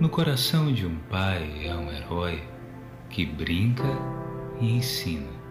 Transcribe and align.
No 0.00 0.08
coração 0.08 0.72
de 0.72 0.86
um 0.86 0.98
pai 1.10 1.66
é 1.66 1.74
um 1.74 1.90
herói 1.90 2.42
que 3.08 3.24
brinca 3.24 3.84
e 4.60 4.76
ensina. 4.76 5.41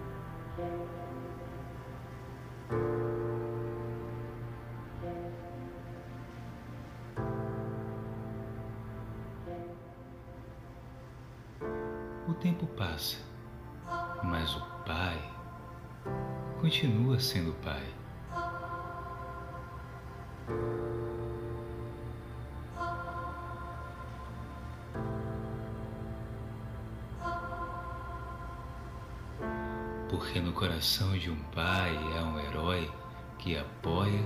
Coração 30.81 31.15
de 31.15 31.29
um 31.29 31.37
pai 31.53 31.95
há 32.17 32.23
um 32.23 32.39
herói 32.39 32.89
que 33.37 33.55
apoia 33.55 34.23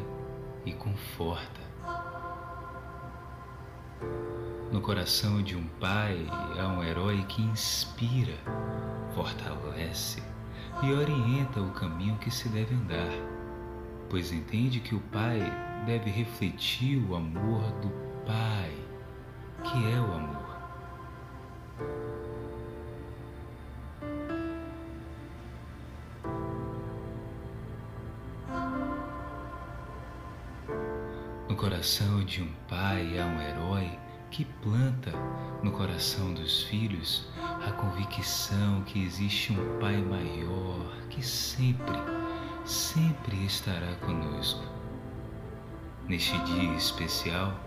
e 0.66 0.72
conforta. 0.72 1.60
No 4.72 4.80
coração 4.80 5.44
de 5.44 5.54
um 5.58 5.68
pai 5.82 6.26
há 6.58 6.68
um 6.68 6.82
herói 6.82 7.26
que 7.28 7.42
inspira, 7.42 8.38
fortalece 9.14 10.24
e 10.82 10.94
orienta 10.94 11.60
o 11.60 11.72
caminho 11.72 12.18
que 12.20 12.32
se 12.32 12.48
deve 12.48 12.74
andar, 12.74 13.12
pois 14.10 14.32
entende 14.32 14.80
que 14.80 14.96
o 14.96 15.02
pai 15.12 15.42
deve 15.86 16.10
refletir 16.10 17.04
o 17.06 17.18
amor 17.18 17.70
do 17.82 17.90
pai, 18.26 18.72
que 19.62 19.92
é 19.92 20.00
o 20.00 20.14
amor. 20.14 20.45
No 31.56 31.62
coração 31.62 32.22
de 32.26 32.42
um 32.44 32.52
pai 32.68 33.18
há 33.18 33.26
um 33.26 33.42
herói 33.42 33.90
que 34.30 34.44
planta 34.44 35.14
no 35.64 35.72
coração 35.72 36.34
dos 36.34 36.64
filhos 36.64 37.30
a 37.66 37.72
convicção 37.72 38.84
que 38.84 39.02
existe 39.02 39.54
um 39.54 39.80
Pai 39.80 39.96
maior 40.02 40.86
que 41.10 41.26
sempre, 41.26 41.96
sempre 42.66 43.46
estará 43.46 43.96
conosco. 44.02 44.66
Neste 46.10 46.38
dia 46.40 46.74
especial, 46.74 47.58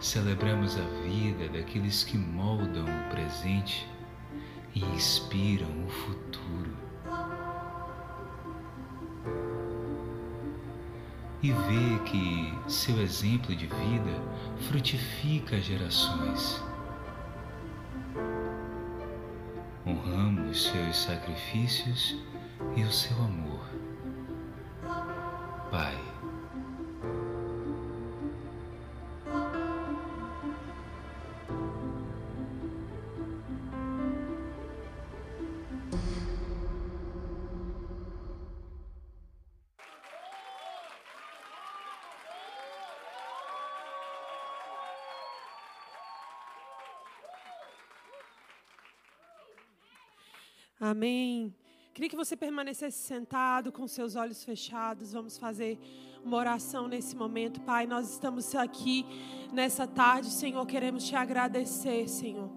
celebramos 0.00 0.76
a 0.76 1.04
vida 1.04 1.48
daqueles 1.48 2.02
que 2.02 2.18
moldam 2.18 2.84
o 2.84 3.10
presente 3.10 3.88
e 4.74 4.84
inspiram 4.86 5.84
o 5.84 5.88
futuro. 5.88 6.85
E 11.46 11.52
vê 11.52 11.98
que 12.04 12.52
seu 12.68 13.00
exemplo 13.00 13.54
de 13.54 13.68
vida 13.68 14.20
frutifica 14.68 15.60
gerações. 15.60 16.60
Honramos 19.86 20.64
seus 20.64 20.96
sacrifícios 20.96 22.16
e 22.74 22.82
o 22.82 22.90
seu 22.90 23.16
amor. 23.18 23.64
Pai. 25.70 26.05
Que 52.16 52.24
você 52.24 52.34
permanecesse 52.34 52.96
sentado 52.96 53.70
com 53.70 53.86
seus 53.86 54.16
olhos 54.16 54.42
fechados. 54.42 55.12
Vamos 55.12 55.36
fazer 55.36 55.78
uma 56.24 56.38
oração 56.38 56.88
nesse 56.88 57.14
momento. 57.14 57.60
Pai, 57.60 57.86
nós 57.86 58.10
estamos 58.10 58.54
aqui 58.54 59.04
nessa 59.52 59.86
tarde, 59.86 60.30
Senhor, 60.30 60.64
queremos 60.64 61.06
te 61.06 61.14
agradecer, 61.14 62.08
Senhor 62.08 62.50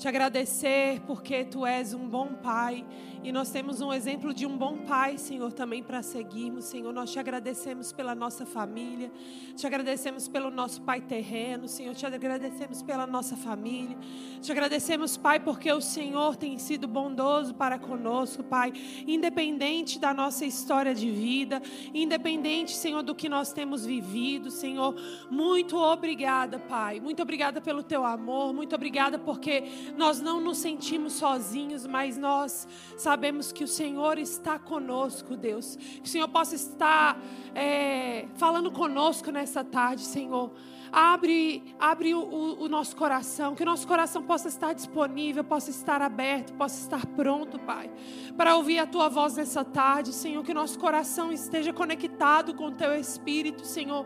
te 0.00 0.08
agradecer 0.08 0.98
porque 1.06 1.44
tu 1.44 1.66
és 1.66 1.92
um 1.92 2.08
bom 2.08 2.28
pai 2.28 2.86
e 3.22 3.30
nós 3.30 3.50
temos 3.50 3.82
um 3.82 3.92
exemplo 3.92 4.32
de 4.32 4.46
um 4.46 4.56
bom 4.56 4.78
pai, 4.78 5.18
Senhor, 5.18 5.52
também 5.52 5.82
para 5.82 6.02
seguirmos, 6.02 6.64
Senhor. 6.64 6.90
Nós 6.90 7.12
te 7.12 7.18
agradecemos 7.18 7.92
pela 7.92 8.14
nossa 8.14 8.46
família, 8.46 9.12
te 9.54 9.66
agradecemos 9.66 10.26
pelo 10.26 10.50
nosso 10.50 10.80
pai 10.80 11.02
terreno, 11.02 11.68
Senhor, 11.68 11.94
te 11.94 12.06
agradecemos 12.06 12.82
pela 12.82 13.06
nossa 13.06 13.36
família, 13.36 13.94
te 14.40 14.50
agradecemos, 14.50 15.18
Pai, 15.18 15.38
porque 15.38 15.70
o 15.70 15.82
Senhor 15.82 16.34
tem 16.34 16.56
sido 16.56 16.88
bondoso 16.88 17.54
para 17.54 17.78
conosco, 17.78 18.42
Pai, 18.42 18.72
independente 19.06 19.98
da 19.98 20.14
nossa 20.14 20.46
história 20.46 20.94
de 20.94 21.10
vida, 21.10 21.60
independente, 21.92 22.74
Senhor, 22.74 23.02
do 23.02 23.14
que 23.14 23.28
nós 23.28 23.52
temos 23.52 23.84
vivido, 23.84 24.50
Senhor. 24.50 24.94
Muito 25.30 25.76
obrigada, 25.76 26.58
Pai, 26.58 27.00
muito 27.00 27.20
obrigada 27.20 27.60
pelo 27.60 27.82
teu 27.82 28.02
amor, 28.06 28.54
muito 28.54 28.74
obrigada 28.74 29.18
porque 29.18 29.64
nós 29.96 30.20
não 30.20 30.40
nos 30.40 30.58
sentimos 30.58 31.14
sozinhos, 31.14 31.86
mas 31.86 32.16
nós 32.16 32.66
sabemos 32.96 33.52
que 33.52 33.64
o 33.64 33.68
Senhor 33.68 34.18
está 34.18 34.58
conosco, 34.58 35.36
Deus. 35.36 35.76
Que 35.76 36.04
o 36.04 36.08
Senhor 36.08 36.28
possa 36.28 36.54
estar 36.54 37.18
é, 37.54 38.26
falando 38.36 38.70
conosco 38.70 39.30
nessa 39.30 39.64
tarde, 39.64 40.02
Senhor. 40.02 40.52
Abre, 40.92 41.62
abre 41.78 42.14
o, 42.14 42.56
o, 42.60 42.68
nosso 42.68 42.96
coração, 42.96 43.54
que 43.54 43.62
o 43.62 43.66
nosso 43.66 43.86
coração 43.86 44.22
possa 44.22 44.48
estar 44.48 44.72
disponível, 44.72 45.44
possa 45.44 45.70
estar 45.70 46.02
aberto, 46.02 46.52
possa 46.54 46.80
estar 46.80 47.06
pronto, 47.06 47.60
Pai, 47.60 47.88
para 48.36 48.56
ouvir 48.56 48.80
a 48.80 48.86
Tua 48.86 49.08
voz 49.08 49.36
nessa 49.36 49.64
tarde, 49.64 50.12
Senhor. 50.12 50.42
Que 50.42 50.50
o 50.50 50.54
nosso 50.54 50.78
coração 50.78 51.32
esteja 51.32 51.72
conectado 51.72 52.54
com 52.54 52.66
o 52.66 52.72
Teu 52.72 52.94
Espírito, 52.98 53.64
Senhor, 53.64 54.04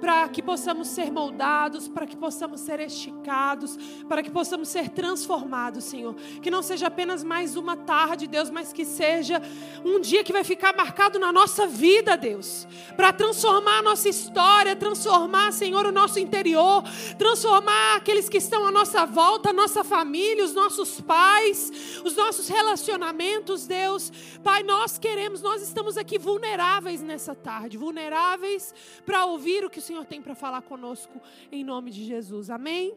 para 0.00 0.28
que 0.28 0.42
possamos 0.42 0.88
ser 0.88 1.12
moldados, 1.12 1.86
para 1.86 2.04
que 2.04 2.16
possamos 2.16 2.60
ser 2.60 2.80
esticados, 2.80 3.76
para 4.08 4.22
que 4.22 4.30
possamos 4.30 4.68
ser 4.68 4.88
transformados, 4.88 5.84
Senhor. 5.84 6.14
Que 6.42 6.50
não 6.50 6.62
seja 6.62 6.88
apenas 6.88 7.22
mais 7.22 7.56
uma 7.56 7.76
tarde, 7.76 8.26
Deus, 8.26 8.50
mas 8.50 8.72
que 8.72 8.84
seja 8.84 9.40
um 9.84 10.00
dia 10.00 10.24
que 10.24 10.32
vai 10.32 10.42
ficar 10.42 10.74
marcado 10.76 11.18
na 11.18 11.32
nossa 11.32 11.66
vida, 11.66 12.16
Deus, 12.16 12.66
para 12.96 13.12
transformar 13.12 13.78
a 13.78 13.82
nossa 13.82 14.08
história, 14.08 14.74
transformar, 14.74 15.52
Senhor, 15.52 15.86
o 15.86 15.92
nosso 15.92 16.23
interior, 16.24 16.82
transformar 17.18 17.96
aqueles 17.96 18.28
que 18.28 18.38
estão 18.38 18.66
à 18.66 18.70
nossa 18.70 19.04
volta, 19.06 19.50
a 19.50 19.52
nossa 19.52 19.84
família, 19.84 20.44
os 20.44 20.54
nossos 20.54 21.00
pais, 21.00 22.00
os 22.04 22.16
nossos 22.16 22.48
relacionamentos, 22.48 23.66
Deus. 23.66 24.10
Pai, 24.42 24.62
nós 24.62 24.98
queremos, 24.98 25.40
nós 25.42 25.62
estamos 25.62 25.96
aqui 25.96 26.18
vulneráveis 26.18 27.02
nessa 27.02 27.34
tarde, 27.34 27.76
vulneráveis 27.76 28.74
para 29.06 29.24
ouvir 29.26 29.64
o 29.64 29.70
que 29.70 29.78
o 29.78 29.82
Senhor 29.82 30.04
tem 30.04 30.20
para 30.20 30.34
falar 30.34 30.62
conosco, 30.62 31.20
em 31.52 31.62
nome 31.62 31.90
de 31.90 32.04
Jesus. 32.04 32.50
Amém? 32.50 32.94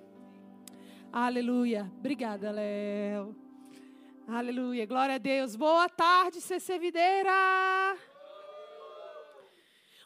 Aleluia. 1.12 1.92
Obrigada, 2.00 2.52
Léo. 2.52 3.36
Aleluia. 4.28 4.86
Glória 4.86 5.16
a 5.16 5.18
Deus. 5.18 5.56
Boa 5.56 5.88
tarde, 5.88 6.42
CC 6.42 6.78
Videira. 6.78 7.98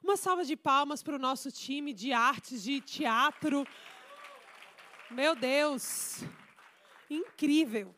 Uma 0.03 0.17
salva 0.17 0.43
de 0.43 0.57
palmas 0.57 1.03
para 1.03 1.15
o 1.15 1.19
nosso 1.19 1.51
time 1.51 1.93
de 1.93 2.11
artes, 2.11 2.63
de 2.63 2.81
teatro. 2.81 3.67
Meu 5.11 5.35
Deus, 5.35 6.23
incrível. 7.07 7.93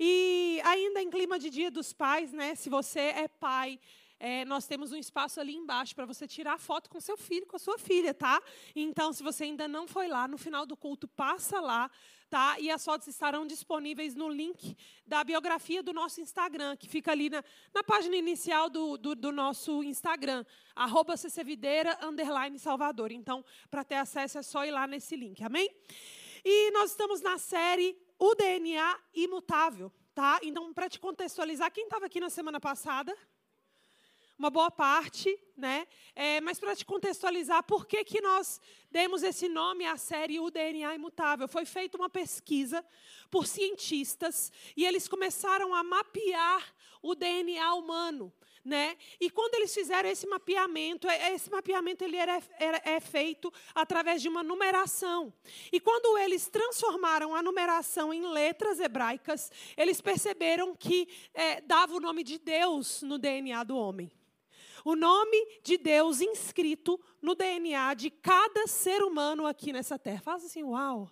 E 0.00 0.58
ainda 0.64 1.02
em 1.02 1.10
clima 1.10 1.38
de 1.38 1.50
Dia 1.50 1.70
dos 1.70 1.92
Pais, 1.92 2.32
né? 2.32 2.54
Se 2.54 2.70
você 2.70 3.00
é 3.00 3.28
pai, 3.28 3.78
é, 4.24 4.44
nós 4.44 4.68
temos 4.68 4.92
um 4.92 4.96
espaço 4.96 5.40
ali 5.40 5.52
embaixo 5.52 5.96
para 5.96 6.06
você 6.06 6.28
tirar 6.28 6.56
foto 6.56 6.88
com 6.88 7.00
seu 7.00 7.16
filho, 7.16 7.44
com 7.44 7.56
a 7.56 7.58
sua 7.58 7.76
filha, 7.76 8.14
tá? 8.14 8.40
Então, 8.74 9.12
se 9.12 9.20
você 9.20 9.42
ainda 9.42 9.66
não 9.66 9.88
foi 9.88 10.06
lá, 10.06 10.28
no 10.28 10.38
final 10.38 10.64
do 10.64 10.76
culto, 10.76 11.08
passa 11.08 11.60
lá 11.60 11.90
tá? 12.30 12.58
E 12.58 12.70
as 12.70 12.82
fotos 12.82 13.08
estarão 13.08 13.46
disponíveis 13.46 14.14
no 14.14 14.26
link 14.26 14.74
da 15.06 15.22
biografia 15.22 15.82
do 15.82 15.92
nosso 15.92 16.18
Instagram, 16.18 16.78
que 16.78 16.88
fica 16.88 17.12
ali 17.12 17.28
na, 17.28 17.44
na 17.74 17.84
página 17.84 18.16
inicial 18.16 18.70
do, 18.70 18.96
do, 18.96 19.14
do 19.14 19.30
nosso 19.30 19.82
Instagram, 19.82 20.42
arroba 20.74 21.14
ccvideira, 21.14 21.98
underline 22.00 22.58
Salvador. 22.58 23.12
Então, 23.12 23.44
para 23.70 23.84
ter 23.84 23.96
acesso 23.96 24.38
é 24.38 24.42
só 24.42 24.64
ir 24.64 24.70
lá 24.70 24.86
nesse 24.86 25.14
link, 25.14 25.44
amém? 25.44 25.68
E 26.42 26.70
nós 26.70 26.92
estamos 26.92 27.20
na 27.20 27.36
série 27.36 27.94
O 28.18 28.34
DNA 28.34 28.98
Imutável, 29.12 29.92
tá? 30.14 30.40
Então, 30.42 30.72
para 30.72 30.88
te 30.88 30.98
contextualizar, 30.98 31.70
quem 31.70 31.84
estava 31.84 32.06
aqui 32.06 32.18
na 32.18 32.30
semana 32.30 32.58
passada? 32.58 33.14
Uma 34.38 34.50
boa 34.50 34.70
parte, 34.70 35.38
né? 35.56 35.86
É, 36.14 36.40
mas 36.40 36.58
para 36.58 36.74
te 36.74 36.84
contextualizar, 36.84 37.62
por 37.64 37.86
que, 37.86 38.04
que 38.04 38.20
nós 38.20 38.60
demos 38.90 39.22
esse 39.22 39.48
nome 39.48 39.86
à 39.86 39.96
série 39.96 40.40
O 40.40 40.50
DNA 40.50 40.94
Imutável? 40.94 41.46
Foi 41.46 41.64
feita 41.64 41.96
uma 41.96 42.10
pesquisa 42.10 42.84
por 43.30 43.46
cientistas 43.46 44.52
e 44.76 44.84
eles 44.84 45.06
começaram 45.06 45.74
a 45.74 45.82
mapear 45.82 46.74
o 47.02 47.14
DNA 47.14 47.74
humano. 47.74 48.32
Né? 48.64 48.96
E 49.20 49.28
quando 49.28 49.56
eles 49.56 49.74
fizeram 49.74 50.08
esse 50.08 50.24
mapeamento, 50.24 51.08
é, 51.08 51.34
esse 51.34 51.50
mapeamento 51.50 52.04
ele 52.04 52.16
era, 52.16 52.40
era, 52.60 52.80
é 52.84 53.00
feito 53.00 53.52
através 53.74 54.22
de 54.22 54.28
uma 54.28 54.44
numeração. 54.44 55.34
E 55.72 55.80
quando 55.80 56.16
eles 56.18 56.46
transformaram 56.46 57.34
a 57.34 57.42
numeração 57.42 58.14
em 58.14 58.24
letras 58.24 58.78
hebraicas, 58.78 59.50
eles 59.76 60.00
perceberam 60.00 60.76
que 60.76 61.08
é, 61.34 61.60
dava 61.60 61.96
o 61.96 62.00
nome 62.00 62.22
de 62.22 62.38
Deus 62.38 63.02
no 63.02 63.18
DNA 63.18 63.64
do 63.64 63.76
homem. 63.76 64.12
O 64.84 64.96
nome 64.96 65.60
de 65.62 65.78
Deus 65.78 66.20
inscrito 66.20 67.00
no 67.20 67.34
DNA 67.34 67.94
de 67.94 68.10
cada 68.10 68.66
ser 68.66 69.02
humano 69.02 69.46
aqui 69.46 69.72
nessa 69.72 69.98
terra. 69.98 70.20
Faz 70.22 70.44
assim, 70.44 70.62
uau. 70.62 71.10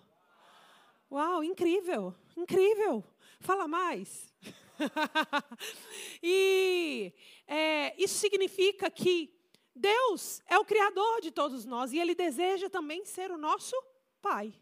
Uau, 1.11 1.43
incrível, 1.43 2.13
incrível. 2.35 3.03
Fala 3.39 3.67
mais. 3.67 4.33
e 6.21 7.13
é, 7.47 8.01
isso 8.01 8.15
significa 8.15 8.89
que 8.89 9.33
Deus 9.75 10.41
é 10.47 10.57
o 10.57 10.65
Criador 10.65 11.21
de 11.21 11.31
todos 11.31 11.65
nós 11.65 11.93
e 11.93 11.99
Ele 11.99 12.13
deseja 12.13 12.69
também 12.69 13.05
ser 13.05 13.31
o 13.31 13.37
nosso 13.37 13.75
Pai. 14.21 14.53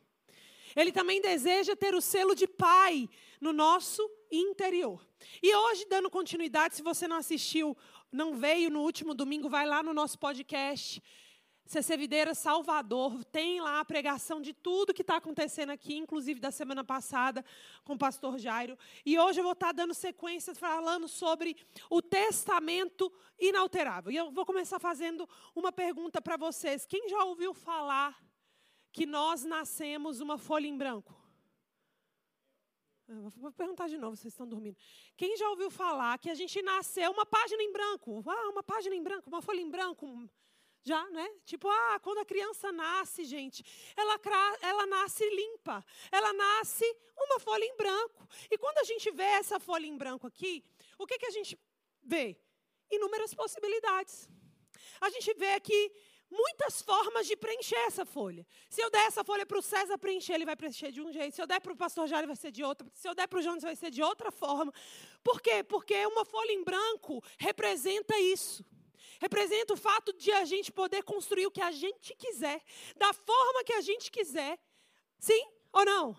Ele 0.75 0.91
também 0.91 1.19
deseja 1.21 1.75
ter 1.75 1.95
o 1.95 2.01
selo 2.01 2.35
de 2.35 2.47
Pai 2.47 3.09
no 3.41 3.51
nosso 3.51 4.07
interior. 4.31 5.05
E 5.41 5.53
hoje, 5.53 5.85
dando 5.85 6.09
continuidade, 6.09 6.75
se 6.75 6.81
você 6.81 7.07
não 7.07 7.17
assistiu, 7.17 7.75
não 8.11 8.35
veio 8.35 8.69
no 8.69 8.81
último 8.81 9.13
domingo, 9.13 9.49
vai 9.49 9.65
lá 9.65 9.83
no 9.83 9.93
nosso 9.93 10.17
podcast. 10.17 11.01
CC 11.69 11.95
Videira 11.95 12.33
Salvador, 12.33 13.23
tem 13.25 13.61
lá 13.61 13.79
a 13.79 13.85
pregação 13.85 14.41
de 14.41 14.53
tudo 14.53 14.91
que 14.91 15.03
está 15.03 15.17
acontecendo 15.17 15.69
aqui, 15.69 15.95
inclusive 15.95 16.39
da 16.39 16.49
semana 16.49 16.83
passada 16.83 17.45
com 17.83 17.93
o 17.93 17.97
pastor 17.97 18.39
Jairo. 18.39 18.75
E 19.05 19.19
hoje 19.19 19.39
eu 19.39 19.43
vou 19.43 19.53
estar 19.53 19.67
tá 19.67 19.73
dando 19.73 19.93
sequência 19.93 20.55
falando 20.55 21.07
sobre 21.07 21.55
o 21.87 22.01
testamento 22.01 23.13
inalterável. 23.39 24.11
E 24.11 24.15
eu 24.15 24.31
vou 24.31 24.47
começar 24.47 24.79
fazendo 24.79 25.29
uma 25.55 25.71
pergunta 25.71 26.19
para 26.19 26.37
vocês. 26.37 26.87
Quem 26.87 27.07
já 27.07 27.23
ouviu 27.23 27.53
falar 27.53 28.19
que 28.91 29.05
nós 29.05 29.43
nascemos 29.43 30.21
uma 30.21 30.39
folha 30.39 30.65
em 30.65 30.75
branco? 30.75 31.18
Vou 33.37 33.51
perguntar 33.51 33.87
de 33.87 33.97
novo, 33.97 34.15
vocês 34.15 34.31
estão 34.31 34.47
dormindo. 34.47 34.77
Quem 35.17 35.35
já 35.35 35.49
ouviu 35.49 35.71
falar 35.71 36.19
que 36.19 36.29
a 36.29 36.35
gente 36.35 36.61
nasceu 36.61 37.11
uma 37.11 37.25
página 37.25 37.63
em 37.63 37.71
branco? 37.71 38.23
Ah, 38.27 38.49
uma 38.49 38.61
página 38.61 38.95
em 38.95 39.01
branco, 39.01 39.27
uma 39.27 39.41
folha 39.41 39.59
em 39.59 39.69
branco. 39.69 40.29
Já, 40.83 41.09
né? 41.09 41.27
Tipo, 41.43 41.67
ah, 41.67 41.99
quando 42.03 42.19
a 42.19 42.25
criança 42.25 42.71
nasce, 42.71 43.25
gente, 43.25 43.65
ela, 43.97 44.19
ela 44.61 44.85
nasce 44.85 45.27
limpa. 45.27 45.83
Ela 46.11 46.31
nasce 46.33 46.85
uma 47.17 47.39
folha 47.39 47.65
em 47.65 47.75
branco. 47.75 48.27
E 48.49 48.57
quando 48.59 48.77
a 48.77 48.83
gente 48.83 49.09
vê 49.09 49.23
essa 49.23 49.59
folha 49.59 49.87
em 49.87 49.97
branco 49.97 50.27
aqui, 50.27 50.63
o 50.97 51.07
que, 51.07 51.17
que 51.17 51.25
a 51.25 51.31
gente 51.31 51.59
vê? 52.03 52.37
Inúmeras 52.91 53.33
possibilidades. 53.33 54.29
A 55.01 55.09
gente 55.09 55.33
vê 55.33 55.53
aqui 55.53 55.91
muitas 56.29 56.81
formas 56.81 57.27
de 57.27 57.35
preencher 57.35 57.79
essa 57.87 58.05
folha. 58.05 58.45
Se 58.69 58.81
eu 58.81 58.89
der 58.89 59.05
essa 59.07 59.23
folha 59.23 59.45
para 59.45 59.57
o 59.57 59.61
César 59.61 59.97
preencher, 59.97 60.33
ele 60.33 60.45
vai 60.45 60.55
preencher 60.55 60.91
de 60.91 61.01
um 61.01 61.11
jeito. 61.11 61.35
Se 61.35 61.41
eu 61.41 61.47
der 61.47 61.59
para 61.59 61.73
o 61.73 61.75
pastor 61.75 62.07
Jário, 62.07 62.27
vai 62.27 62.35
ser 62.35 62.51
de 62.51 62.63
outro. 62.63 62.89
Se 62.93 63.07
eu 63.07 63.15
der 63.15 63.27
para 63.27 63.39
o 63.39 63.41
Jonas, 63.41 63.63
vai 63.63 63.75
ser 63.75 63.89
de 63.89 64.03
outra 64.03 64.31
forma. 64.31 64.73
Por 65.23 65.41
quê? 65.41 65.63
Porque 65.63 66.05
uma 66.05 66.25
folha 66.25 66.51
em 66.51 66.63
branco 66.63 67.23
representa 67.37 68.17
isso. 68.19 68.63
Representa 69.19 69.73
o 69.73 69.77
fato 69.77 70.13
de 70.13 70.31
a 70.31 70.45
gente 70.45 70.71
poder 70.71 71.03
construir 71.03 71.45
o 71.47 71.51
que 71.51 71.61
a 71.61 71.71
gente 71.71 72.15
quiser, 72.15 72.63
da 72.95 73.11
forma 73.11 73.63
que 73.63 73.73
a 73.73 73.81
gente 73.81 74.09
quiser. 74.09 74.57
Sim 75.19 75.45
ou 75.73 75.83
não? 75.83 76.17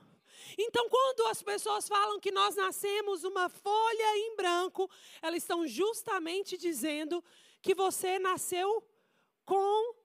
Então, 0.59 0.89
quando 0.89 1.27
as 1.27 1.43
pessoas 1.43 1.89
falam 1.89 2.21
que 2.21 2.31
nós 2.31 2.57
nascemos 2.57 3.25
uma 3.25 3.49
folha 3.49 4.19
em 4.19 4.37
branco, 4.37 4.91
elas 5.23 5.43
estão 5.43 5.67
justamente 5.67 6.57
dizendo 6.57 7.25
que 7.63 7.75
você 7.75 8.19
nasceu 8.19 8.83
com 9.45 10.00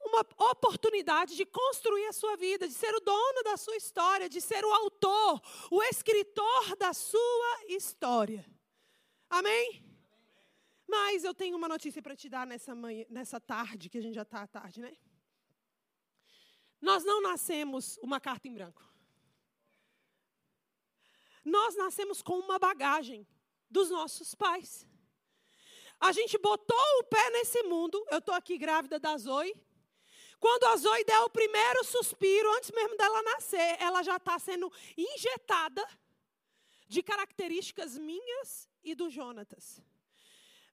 uma 0.00 0.20
oportunidade 0.50 1.36
de 1.36 1.44
construir 1.44 2.06
a 2.06 2.12
sua 2.12 2.36
vida, 2.36 2.66
de 2.66 2.74
ser 2.74 2.94
o 2.94 3.00
dono 3.00 3.42
da 3.42 3.56
sua 3.56 3.76
história, 3.76 4.28
de 4.28 4.40
ser 4.40 4.64
o 4.64 4.72
autor, 4.72 5.40
o 5.70 5.82
escritor 5.84 6.76
da 6.76 6.92
sua 6.92 7.64
história. 7.68 8.44
Amém? 9.28 9.84
Mas 10.86 11.24
eu 11.24 11.34
tenho 11.34 11.56
uma 11.56 11.68
notícia 11.68 12.00
para 12.00 12.16
te 12.16 12.28
dar 12.28 12.46
nessa, 12.46 12.74
manhã, 12.74 13.04
nessa 13.10 13.38
tarde, 13.38 13.90
que 13.90 13.98
a 13.98 14.00
gente 14.00 14.14
já 14.14 14.22
está 14.22 14.42
à 14.42 14.46
tarde, 14.46 14.80
né? 14.80 14.96
Nós 16.80 17.04
não 17.04 17.20
nascemos 17.20 17.98
uma 17.98 18.18
carta 18.20 18.48
em 18.48 18.54
branco. 18.54 18.82
Nós 21.44 21.76
nascemos 21.76 22.22
com 22.22 22.38
uma 22.38 22.58
bagagem 22.58 23.26
dos 23.68 23.90
nossos 23.90 24.34
pais. 24.34 24.86
A 26.00 26.12
gente 26.12 26.38
botou 26.38 26.76
o 27.00 27.04
pé 27.04 27.30
nesse 27.30 27.62
mundo. 27.64 28.02
Eu 28.10 28.18
estou 28.18 28.34
aqui 28.34 28.56
grávida 28.56 28.98
da 28.98 29.16
Zoe. 29.18 29.54
Quando 30.40 30.64
a 30.64 30.76
Zoe 30.76 31.04
der 31.04 31.20
o 31.20 31.30
primeiro 31.30 31.84
suspiro, 31.84 32.52
antes 32.56 32.70
mesmo 32.70 32.96
dela 32.96 33.22
nascer, 33.22 33.76
ela 33.80 34.02
já 34.02 34.16
está 34.16 34.38
sendo 34.38 34.72
injetada 34.96 35.86
de 36.86 37.02
características 37.02 37.98
minhas 37.98 38.68
e 38.82 38.94
do 38.94 39.10
Jonatas. 39.10 39.82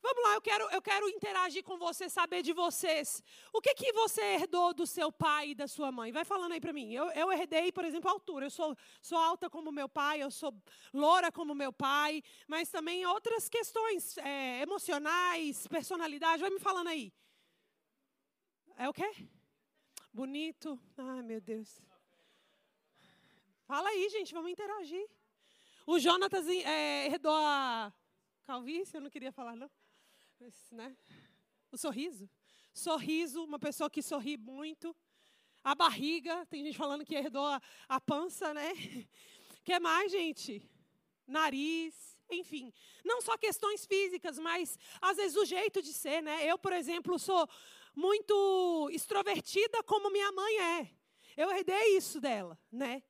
Vamos 0.07 0.23
lá, 0.23 0.35
eu 0.35 0.41
quero, 0.41 0.69
eu 0.69 0.81
quero 0.83 1.09
interagir 1.09 1.63
com 1.63 1.79
você, 1.79 2.07
saber 2.07 2.43
de 2.43 2.53
vocês. 2.53 3.23
O 3.51 3.59
que, 3.59 3.73
que 3.73 3.91
você 3.91 4.21
herdou 4.35 4.71
do 4.71 4.85
seu 4.85 5.11
pai 5.11 5.49
e 5.49 5.55
da 5.55 5.67
sua 5.67 5.91
mãe? 5.91 6.11
Vai 6.11 6.23
falando 6.23 6.51
aí 6.51 6.61
para 6.61 6.71
mim. 6.71 6.93
Eu, 6.93 7.09
eu 7.13 7.31
herdei, 7.33 7.71
por 7.71 7.83
exemplo, 7.83 8.07
a 8.07 8.13
altura. 8.13 8.45
Eu 8.45 8.51
sou, 8.51 8.77
sou 9.01 9.17
alta 9.17 9.49
como 9.49 9.71
meu 9.71 9.89
pai, 9.89 10.21
eu 10.21 10.29
sou 10.29 10.53
loura 10.93 11.31
como 11.31 11.55
meu 11.55 11.73
pai, 11.73 12.21
mas 12.47 12.69
também 12.69 13.03
outras 13.07 13.49
questões 13.49 14.15
é, 14.19 14.61
emocionais, 14.61 15.65
personalidade. 15.65 16.39
Vai 16.43 16.51
me 16.51 16.59
falando 16.59 16.89
aí. 16.89 17.11
É 18.77 18.87
o 18.87 18.93
quê? 18.93 19.11
Bonito. 20.15 20.79
Ai, 20.95 21.21
meu 21.21 21.41
Deus. 21.41 21.81
Fala 23.67 23.89
aí, 23.89 24.07
gente, 24.07 24.33
vamos 24.33 24.49
interagir. 24.49 25.05
O 25.85 25.99
Jonatas 25.99 26.47
é, 26.47 27.07
herdou 27.07 27.35
a 27.35 27.93
calvície, 28.45 28.95
eu 28.95 29.01
não 29.01 29.09
queria 29.09 29.33
falar, 29.33 29.57
não 29.57 29.69
né? 30.71 30.95
O 31.69 31.77
sorriso. 31.77 32.29
Sorriso, 32.73 33.43
uma 33.43 33.59
pessoa 33.59 33.89
que 33.89 34.01
sorri 34.01 34.37
muito. 34.37 34.95
A 35.61 35.75
barriga, 35.75 36.45
tem 36.45 36.63
gente 36.63 36.77
falando 36.77 37.03
que 37.03 37.13
herdou 37.13 37.45
a, 37.45 37.61
a 37.89 37.99
pança, 37.99 38.53
né? 38.53 38.71
que 39.65 39.77
mais, 39.81 40.13
gente? 40.13 40.63
Nariz, 41.27 42.17
enfim. 42.31 42.71
Não 43.03 43.21
só 43.21 43.37
questões 43.37 43.85
físicas, 43.85 44.39
mas 44.39 44.79
às 45.01 45.17
vezes 45.17 45.35
o 45.35 45.43
jeito 45.43 45.81
de 45.81 45.91
ser, 45.91 46.21
né? 46.21 46.49
Eu, 46.49 46.57
por 46.57 46.71
exemplo, 46.71 47.19
sou 47.19 47.49
muito 47.95 48.89
extrovertida 48.91 49.81
como 49.83 50.11
minha 50.11 50.31
mãe 50.31 50.57
é. 50.59 50.91
Eu 51.37 51.51
herdei 51.51 51.97
isso 51.97 52.19
dela, 52.19 52.59
né? 52.71 53.03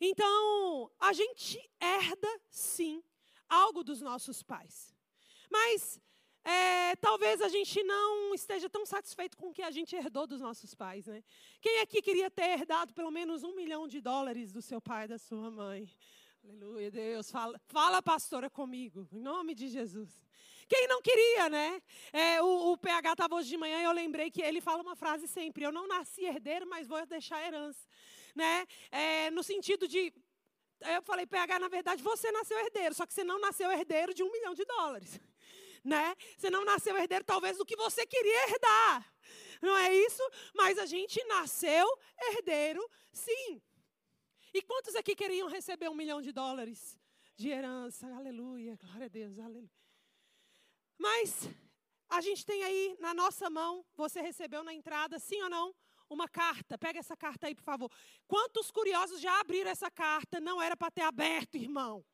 Então, 0.00 0.90
a 0.98 1.12
gente 1.12 1.58
herda, 1.80 2.28
sim, 2.48 3.02
algo 3.48 3.82
dos 3.82 4.00
nossos 4.00 4.42
pais. 4.42 4.94
Mas 5.50 6.00
é, 6.44 6.94
talvez 6.96 7.40
a 7.40 7.48
gente 7.48 7.82
não 7.82 8.34
esteja 8.34 8.70
tão 8.70 8.86
satisfeito 8.86 9.36
com 9.36 9.48
o 9.48 9.52
que 9.52 9.62
a 9.62 9.70
gente 9.70 9.94
herdou 9.96 10.26
dos 10.26 10.40
nossos 10.40 10.74
pais, 10.74 11.06
né? 11.06 11.22
Quem 11.60 11.80
aqui 11.80 12.00
queria 12.00 12.30
ter 12.30 12.50
herdado 12.50 12.94
pelo 12.94 13.10
menos 13.10 13.42
um 13.42 13.54
milhão 13.54 13.88
de 13.88 14.00
dólares 14.00 14.52
do 14.52 14.62
seu 14.62 14.80
pai 14.80 15.04
e 15.04 15.08
da 15.08 15.18
sua 15.18 15.50
mãe? 15.50 15.90
Aleluia, 16.42 16.90
Deus. 16.90 17.30
Fala, 17.30 17.60
fala 17.66 18.00
pastora, 18.00 18.48
comigo, 18.48 19.08
em 19.12 19.20
nome 19.20 19.54
de 19.54 19.68
Jesus. 19.68 20.27
Quem 20.68 20.86
não 20.86 21.00
queria, 21.00 21.48
né? 21.48 21.82
É, 22.12 22.42
o, 22.42 22.72
o, 22.72 22.76
PH 22.76 23.12
estava 23.12 23.34
hoje 23.36 23.48
de 23.48 23.56
manhã 23.56 23.80
e 23.80 23.84
eu 23.84 23.92
lembrei 23.92 24.30
que 24.30 24.42
ele 24.42 24.60
fala 24.60 24.82
uma 24.82 24.94
frase 24.94 25.26
sempre: 25.26 25.64
Eu 25.64 25.72
não 25.72 25.86
nasci 25.86 26.24
herdeiro, 26.24 26.66
mas 26.66 26.86
vou 26.86 27.04
deixar 27.06 27.44
herança. 27.44 27.88
Né? 28.34 28.66
É, 28.90 29.30
no 29.30 29.42
sentido 29.42 29.88
de. 29.88 30.12
Eu 30.80 31.02
falei, 31.02 31.26
PH, 31.26 31.58
na 31.58 31.68
verdade 31.68 32.00
você 32.02 32.30
nasceu 32.30 32.56
herdeiro, 32.60 32.94
só 32.94 33.04
que 33.04 33.12
você 33.12 33.24
não 33.24 33.40
nasceu 33.40 33.68
herdeiro 33.72 34.14
de 34.14 34.22
um 34.22 34.30
milhão 34.30 34.54
de 34.54 34.64
dólares 34.64 35.18
né? 35.84 36.14
Você 36.36 36.50
não 36.50 36.64
nasceu 36.64 36.96
herdeiro 36.96 37.24
talvez 37.24 37.58
do 37.58 37.64
que 37.64 37.74
você 37.74 38.06
queria 38.06 38.50
herdar. 38.50 39.14
Não 39.60 39.76
é 39.76 39.92
isso? 39.92 40.22
Mas 40.54 40.78
a 40.78 40.86
gente 40.86 41.22
nasceu 41.24 41.86
herdeiro, 42.30 42.88
sim. 43.10 43.60
E 44.54 44.62
quantos 44.62 44.94
aqui 44.94 45.16
queriam 45.16 45.48
receber 45.48 45.88
um 45.88 45.94
milhão 45.94 46.22
de 46.22 46.30
dólares 46.30 46.98
de 47.36 47.48
herança? 47.48 48.06
Aleluia, 48.14 48.76
glória 48.76 49.06
a 49.06 49.08
Deus, 49.08 49.38
aleluia. 49.38 49.87
Mas 50.98 51.48
a 52.08 52.20
gente 52.20 52.44
tem 52.44 52.64
aí 52.64 52.96
na 52.98 53.14
nossa 53.14 53.48
mão, 53.48 53.86
você 53.94 54.20
recebeu 54.20 54.64
na 54.64 54.74
entrada, 54.74 55.18
sim 55.18 55.40
ou 55.42 55.48
não? 55.48 55.74
Uma 56.10 56.28
carta, 56.28 56.78
pega 56.78 56.98
essa 56.98 57.16
carta 57.16 57.46
aí, 57.46 57.54
por 57.54 57.62
favor. 57.62 57.92
Quantos 58.26 58.70
curiosos 58.70 59.20
já 59.20 59.38
abriram 59.40 59.70
essa 59.70 59.90
carta? 59.90 60.40
Não 60.40 60.60
era 60.60 60.76
para 60.76 60.90
ter 60.90 61.02
aberto, 61.02 61.56
irmão. 61.56 62.04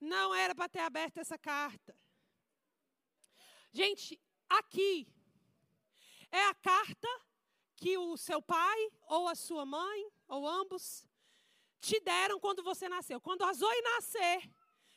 Não 0.00 0.34
era 0.34 0.54
para 0.54 0.68
ter 0.68 0.80
aberto 0.80 1.18
essa 1.18 1.38
carta. 1.38 1.96
Gente, 3.72 4.20
aqui 4.48 5.08
é 6.30 6.46
a 6.46 6.54
carta 6.54 7.08
que 7.76 7.96
o 7.96 8.16
seu 8.16 8.42
pai 8.42 8.90
ou 9.02 9.28
a 9.28 9.34
sua 9.34 9.64
mãe, 9.64 10.10
ou 10.26 10.46
ambos, 10.48 11.06
te 11.80 12.00
deram 12.00 12.40
quando 12.40 12.62
você 12.62 12.88
nasceu. 12.88 13.20
Quando 13.20 13.44
a 13.44 13.52
Zoe 13.52 13.82
nascer, 13.82 14.50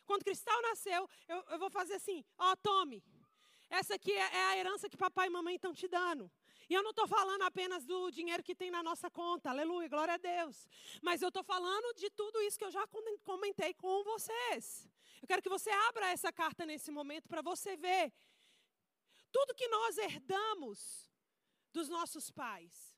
quando 0.07 0.23
Cristal 0.23 0.59
nasceu, 0.63 1.07
eu, 1.27 1.39
eu 1.53 1.59
vou 1.59 1.69
fazer 1.69 1.95
assim: 1.95 2.25
ó, 2.37 2.55
tome. 2.55 3.03
Essa 3.69 3.95
aqui 3.95 4.13
é, 4.13 4.35
é 4.41 4.45
a 4.45 4.57
herança 4.57 4.89
que 4.89 4.97
papai 4.97 5.27
e 5.27 5.29
mamãe 5.29 5.55
estão 5.55 5.73
te 5.73 5.87
dando. 5.87 6.31
E 6.69 6.73
eu 6.73 6.83
não 6.83 6.91
estou 6.91 7.07
falando 7.07 7.43
apenas 7.43 7.85
do 7.85 8.09
dinheiro 8.11 8.43
que 8.43 8.55
tem 8.55 8.71
na 8.71 8.81
nossa 8.81 9.09
conta, 9.09 9.49
aleluia, 9.49 9.87
glória 9.87 10.15
a 10.15 10.17
Deus. 10.17 10.67
Mas 11.01 11.21
eu 11.21 11.29
estou 11.29 11.43
falando 11.43 11.93
de 11.95 12.09
tudo 12.09 12.41
isso 12.41 12.57
que 12.57 12.65
eu 12.65 12.71
já 12.71 12.85
comentei 13.23 13.73
com 13.73 14.03
vocês. 14.03 14.89
Eu 15.21 15.27
quero 15.27 15.41
que 15.41 15.49
você 15.49 15.69
abra 15.69 16.07
essa 16.09 16.31
carta 16.31 16.65
nesse 16.65 16.91
momento 16.91 17.27
para 17.27 17.41
você 17.41 17.75
ver 17.77 18.13
tudo 19.31 19.55
que 19.55 19.67
nós 19.67 19.97
herdamos 19.97 21.09
dos 21.71 21.87
nossos 21.87 22.29
pais. 22.31 22.96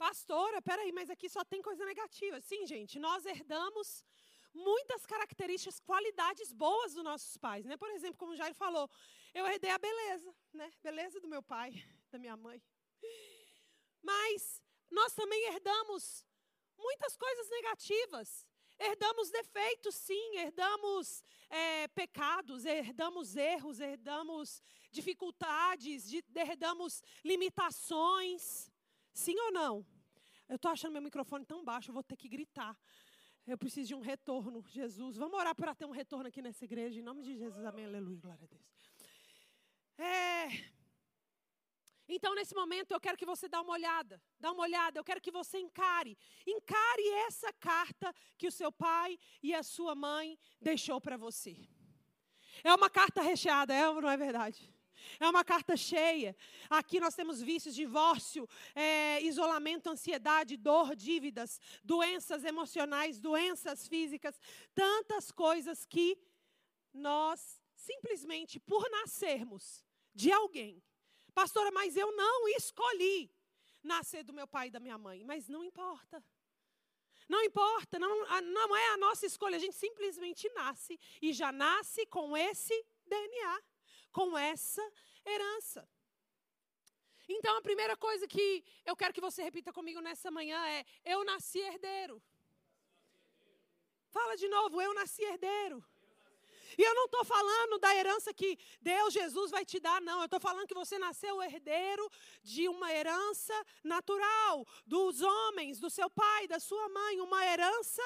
Pastora, 0.00 0.62
peraí, 0.62 0.90
mas 0.92 1.10
aqui 1.10 1.28
só 1.28 1.44
tem 1.44 1.60
coisa 1.60 1.84
negativa. 1.84 2.40
Sim, 2.40 2.64
gente, 2.66 2.98
nós 2.98 3.26
herdamos 3.26 4.02
muitas 4.54 5.04
características, 5.04 5.78
qualidades 5.78 6.54
boas 6.54 6.94
dos 6.94 7.04
nossos 7.04 7.36
pais, 7.36 7.66
né? 7.66 7.76
Por 7.76 7.90
exemplo, 7.90 8.16
como 8.16 8.32
o 8.32 8.36
Jair 8.36 8.54
falou, 8.54 8.88
eu 9.34 9.46
herdei 9.46 9.70
a 9.70 9.78
beleza, 9.78 10.34
né? 10.54 10.72
Beleza 10.82 11.20
do 11.20 11.28
meu 11.28 11.42
pai, 11.42 11.70
da 12.10 12.18
minha 12.18 12.34
mãe. 12.34 12.62
Mas 14.02 14.62
nós 14.90 15.12
também 15.12 15.48
herdamos 15.48 16.24
muitas 16.78 17.14
coisas 17.14 17.50
negativas. 17.50 18.46
Herdamos 18.78 19.28
defeitos, 19.28 19.94
sim, 19.96 20.38
herdamos 20.38 21.22
é, 21.50 21.88
pecados, 21.88 22.64
herdamos 22.64 23.36
erros, 23.36 23.80
herdamos 23.80 24.62
dificuldades, 24.90 26.10
herdamos 26.34 27.02
limitações. 27.22 28.69
Sim 29.12 29.38
ou 29.38 29.52
não? 29.52 29.86
Eu 30.48 30.56
estou 30.56 30.70
achando 30.70 30.92
meu 30.92 31.02
microfone 31.02 31.44
tão 31.44 31.64
baixo, 31.64 31.90
eu 31.90 31.94
vou 31.94 32.02
ter 32.02 32.16
que 32.16 32.28
gritar. 32.28 32.76
Eu 33.46 33.56
preciso 33.56 33.88
de 33.88 33.94
um 33.94 34.00
retorno, 34.00 34.64
Jesus. 34.68 35.16
Vamos 35.16 35.38
orar 35.38 35.54
para 35.54 35.74
ter 35.74 35.86
um 35.86 35.90
retorno 35.90 36.28
aqui 36.28 36.42
nessa 36.42 36.64
igreja, 36.64 37.00
em 37.00 37.02
nome 37.02 37.22
de 37.22 37.36
Jesus. 37.36 37.64
Amém, 37.64 37.86
aleluia, 37.86 38.20
glória 38.20 38.44
a 38.44 38.46
Deus. 38.46 38.62
É. 39.98 40.80
Então, 42.08 42.34
nesse 42.34 42.54
momento, 42.54 42.90
eu 42.90 43.00
quero 43.00 43.16
que 43.16 43.24
você 43.24 43.48
dê 43.48 43.56
uma 43.56 43.72
olhada. 43.72 44.20
Dá 44.38 44.50
uma 44.50 44.62
olhada, 44.62 44.98
eu 44.98 45.04
quero 45.04 45.20
que 45.20 45.30
você 45.30 45.58
encare. 45.58 46.18
Encare 46.46 47.08
essa 47.26 47.52
carta 47.52 48.12
que 48.36 48.48
o 48.48 48.52
seu 48.52 48.72
pai 48.72 49.18
e 49.42 49.54
a 49.54 49.62
sua 49.62 49.94
mãe 49.94 50.38
deixou 50.60 51.00
para 51.00 51.16
você. 51.16 51.68
É 52.64 52.74
uma 52.74 52.90
carta 52.90 53.22
recheada, 53.22 53.72
é 53.72 53.88
ou 53.88 54.02
não 54.02 54.10
é 54.10 54.16
verdade? 54.16 54.72
É 55.18 55.28
uma 55.28 55.44
carta 55.44 55.76
cheia. 55.76 56.36
Aqui 56.68 57.00
nós 57.00 57.14
temos 57.14 57.40
vícios, 57.40 57.74
divórcio, 57.74 58.48
é, 58.74 59.22
isolamento, 59.22 59.90
ansiedade, 59.90 60.56
dor, 60.56 60.94
dívidas, 60.94 61.60
doenças 61.82 62.44
emocionais, 62.44 63.20
doenças 63.20 63.88
físicas, 63.88 64.40
tantas 64.74 65.30
coisas 65.30 65.84
que 65.84 66.18
nós 66.92 67.60
simplesmente 67.74 68.60
por 68.60 68.88
nascermos 68.90 69.84
de 70.14 70.30
alguém 70.30 70.82
Pastora, 71.30 71.70
mas 71.70 71.96
eu 71.96 72.14
não 72.16 72.48
escolhi 72.48 73.30
nascer 73.82 74.22
do 74.22 74.32
meu 74.32 74.46
pai 74.46 74.68
e 74.68 74.70
da 74.70 74.80
minha 74.80 74.98
mãe. 74.98 75.24
Mas 75.24 75.48
não 75.48 75.64
importa. 75.64 76.22
Não 77.28 77.42
importa, 77.42 77.98
não, 77.98 78.42
não 78.42 78.76
é 78.76 78.88
a 78.90 78.96
nossa 78.96 79.24
escolha. 79.24 79.56
A 79.56 79.60
gente 79.60 79.76
simplesmente 79.76 80.48
nasce 80.50 80.98
e 81.22 81.32
já 81.32 81.52
nasce 81.52 82.04
com 82.06 82.36
esse 82.36 82.74
DNA, 83.06 83.62
com 84.10 84.36
essa 84.36 84.82
herança. 85.24 85.88
Então, 87.28 87.56
a 87.56 87.62
primeira 87.62 87.96
coisa 87.96 88.26
que 88.26 88.64
eu 88.84 88.96
quero 88.96 89.14
que 89.14 89.20
você 89.20 89.42
repita 89.42 89.72
comigo 89.72 90.00
nessa 90.00 90.30
manhã 90.30 90.60
é: 90.66 90.84
Eu 91.04 91.24
nasci 91.24 91.60
herdeiro. 91.60 92.20
Fala 94.10 94.36
de 94.36 94.48
novo, 94.48 94.82
eu 94.82 94.92
nasci 94.92 95.22
herdeiro. 95.22 95.84
E 96.78 96.82
eu 96.82 96.94
não 96.94 97.04
estou 97.04 97.24
falando 97.24 97.78
da 97.78 97.94
herança 97.94 98.32
que 98.32 98.58
Deus, 98.80 99.12
Jesus 99.12 99.50
vai 99.50 99.64
te 99.64 99.78
dar, 99.80 100.00
não. 100.00 100.18
Eu 100.20 100.24
estou 100.24 100.40
falando 100.40 100.66
que 100.66 100.74
você 100.74 100.98
nasceu 100.98 101.42
herdeiro 101.42 102.08
de 102.42 102.68
uma 102.68 102.92
herança 102.92 103.54
natural, 103.82 104.66
dos 104.86 105.20
homens, 105.20 105.78
do 105.78 105.90
seu 105.90 106.08
pai, 106.10 106.46
da 106.46 106.60
sua 106.60 106.88
mãe, 106.88 107.20
uma 107.20 107.44
herança 107.44 108.02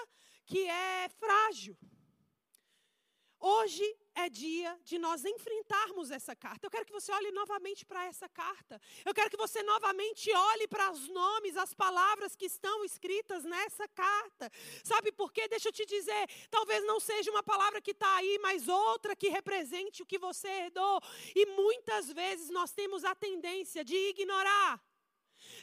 que 0.46 0.66
é 0.68 1.08
frágil. 1.08 1.76
Hoje 3.38 3.84
é 4.14 4.28
dia 4.28 4.78
de 4.84 4.98
nós 4.98 5.24
enfrentarmos 5.24 6.10
essa 6.10 6.34
carta. 6.36 6.66
Eu 6.66 6.70
quero 6.70 6.86
que 6.86 6.92
você 6.92 7.10
olhe 7.12 7.30
novamente 7.32 7.84
para 7.84 8.04
essa 8.04 8.28
carta. 8.28 8.80
Eu 9.04 9.12
quero 9.12 9.30
que 9.30 9.36
você 9.36 9.62
novamente 9.62 10.30
olhe 10.32 10.68
para 10.68 10.90
os 10.92 11.08
nomes, 11.08 11.56
as 11.56 11.74
palavras 11.74 12.36
que 12.36 12.46
estão 12.46 12.84
escritas 12.84 13.44
nessa 13.44 13.88
carta. 13.88 14.50
Sabe 14.82 15.12
por 15.12 15.32
quê? 15.32 15.48
Deixa 15.48 15.68
eu 15.68 15.72
te 15.72 15.84
dizer. 15.84 16.28
Talvez 16.50 16.84
não 16.86 17.00
seja 17.00 17.30
uma 17.30 17.42
palavra 17.42 17.80
que 17.80 17.90
está 17.90 18.16
aí, 18.16 18.38
mas 18.40 18.68
outra 18.68 19.16
que 19.16 19.28
represente 19.28 20.02
o 20.02 20.06
que 20.06 20.18
você 20.18 20.48
herdou. 20.48 21.00
E 21.34 21.46
muitas 21.46 22.12
vezes 22.12 22.50
nós 22.50 22.72
temos 22.72 23.04
a 23.04 23.14
tendência 23.14 23.84
de 23.84 23.96
ignorar 23.96 24.80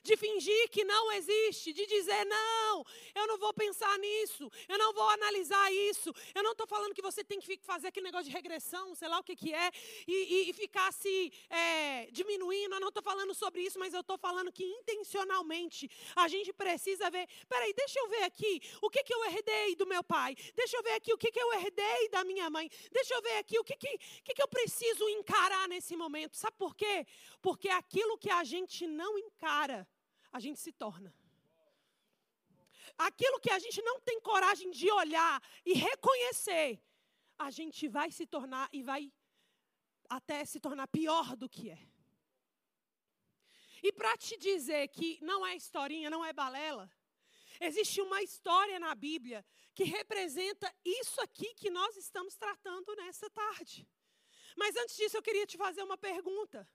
de 0.03 0.15
fingir 0.17 0.69
que 0.69 0.83
não 0.83 1.11
existe, 1.11 1.73
de 1.73 1.85
dizer, 1.85 2.25
não, 2.25 2.85
eu 3.15 3.27
não 3.27 3.37
vou 3.37 3.53
pensar 3.53 3.97
nisso, 3.99 4.51
eu 4.67 4.77
não 4.77 4.93
vou 4.93 5.07
analisar 5.09 5.71
isso. 5.89 6.13
Eu 6.33 6.43
não 6.43 6.51
estou 6.51 6.67
falando 6.67 6.93
que 6.93 7.01
você 7.01 7.23
tem 7.23 7.39
que 7.39 7.57
fazer 7.61 7.87
aquele 7.87 8.05
negócio 8.05 8.29
de 8.29 8.35
regressão, 8.35 8.95
sei 8.95 9.07
lá 9.07 9.19
o 9.19 9.23
que, 9.23 9.35
que 9.35 9.53
é, 9.53 9.71
e, 10.07 10.13
e, 10.13 10.49
e 10.49 10.53
ficar 10.53 10.91
se 10.93 11.31
é, 11.49 12.07
diminuindo. 12.11 12.75
Eu 12.75 12.79
não 12.79 12.89
estou 12.89 13.03
falando 13.03 13.33
sobre 13.33 13.61
isso, 13.61 13.77
mas 13.79 13.93
eu 13.93 14.01
estou 14.01 14.17
falando 14.17 14.51
que 14.51 14.63
intencionalmente 14.63 15.89
a 16.15 16.27
gente 16.27 16.51
precisa 16.53 17.09
ver. 17.09 17.27
Peraí, 17.47 17.73
deixa 17.73 17.99
eu 17.99 18.07
ver 18.09 18.23
aqui 18.23 18.61
o 18.81 18.89
que, 18.89 19.03
que 19.03 19.13
eu 19.13 19.23
herdei 19.25 19.75
do 19.75 19.85
meu 19.85 20.03
pai, 20.03 20.35
deixa 20.55 20.77
eu 20.77 20.83
ver 20.83 20.93
aqui 20.93 21.13
o 21.13 21.17
que, 21.17 21.31
que 21.31 21.39
eu 21.39 21.53
herdei 21.53 22.09
da 22.09 22.23
minha 22.23 22.49
mãe, 22.49 22.69
deixa 22.91 23.13
eu 23.13 23.21
ver 23.21 23.37
aqui 23.37 23.57
o 23.59 23.63
que, 23.63 23.75
que, 23.75 23.97
que, 24.25 24.33
que 24.33 24.41
eu 24.41 24.47
preciso 24.47 25.07
encarar 25.09 25.67
nesse 25.67 25.95
momento. 25.95 26.37
Sabe 26.37 26.55
por 26.57 26.75
quê? 26.75 27.05
Porque 27.41 27.69
aquilo 27.69 28.17
que 28.17 28.29
a 28.29 28.43
gente 28.43 28.85
não 28.87 29.17
encara, 29.17 29.70
a 30.31 30.39
gente 30.39 30.59
se 30.59 30.71
torna. 30.71 31.13
Aquilo 32.97 33.39
que 33.39 33.51
a 33.51 33.59
gente 33.59 33.81
não 33.81 33.99
tem 33.99 34.19
coragem 34.21 34.69
de 34.71 34.91
olhar 34.91 35.41
e 35.65 35.73
reconhecer, 35.73 36.81
a 37.37 37.49
gente 37.49 37.87
vai 37.87 38.11
se 38.11 38.25
tornar 38.25 38.69
e 38.71 38.83
vai 38.83 39.11
até 40.09 40.43
se 40.45 40.59
tornar 40.59 40.87
pior 40.87 41.35
do 41.35 41.49
que 41.49 41.69
é. 41.69 41.79
E 43.83 43.91
para 43.91 44.15
te 44.17 44.37
dizer 44.37 44.87
que 44.89 45.17
não 45.21 45.45
é 45.45 45.55
historinha, 45.55 46.09
não 46.09 46.23
é 46.23 46.31
balela, 46.31 46.91
existe 47.59 48.01
uma 48.01 48.21
história 48.21 48.79
na 48.79 48.93
Bíblia 48.93 49.43
que 49.73 49.83
representa 49.83 50.73
isso 50.83 51.19
aqui 51.21 51.53
que 51.55 51.69
nós 51.69 51.95
estamos 51.95 52.35
tratando 52.35 52.95
nessa 52.95 53.29
tarde. 53.29 53.87
Mas 54.55 54.75
antes 54.75 54.95
disso, 54.95 55.17
eu 55.17 55.21
queria 55.21 55.47
te 55.47 55.57
fazer 55.57 55.81
uma 55.81 55.97
pergunta. 55.97 56.67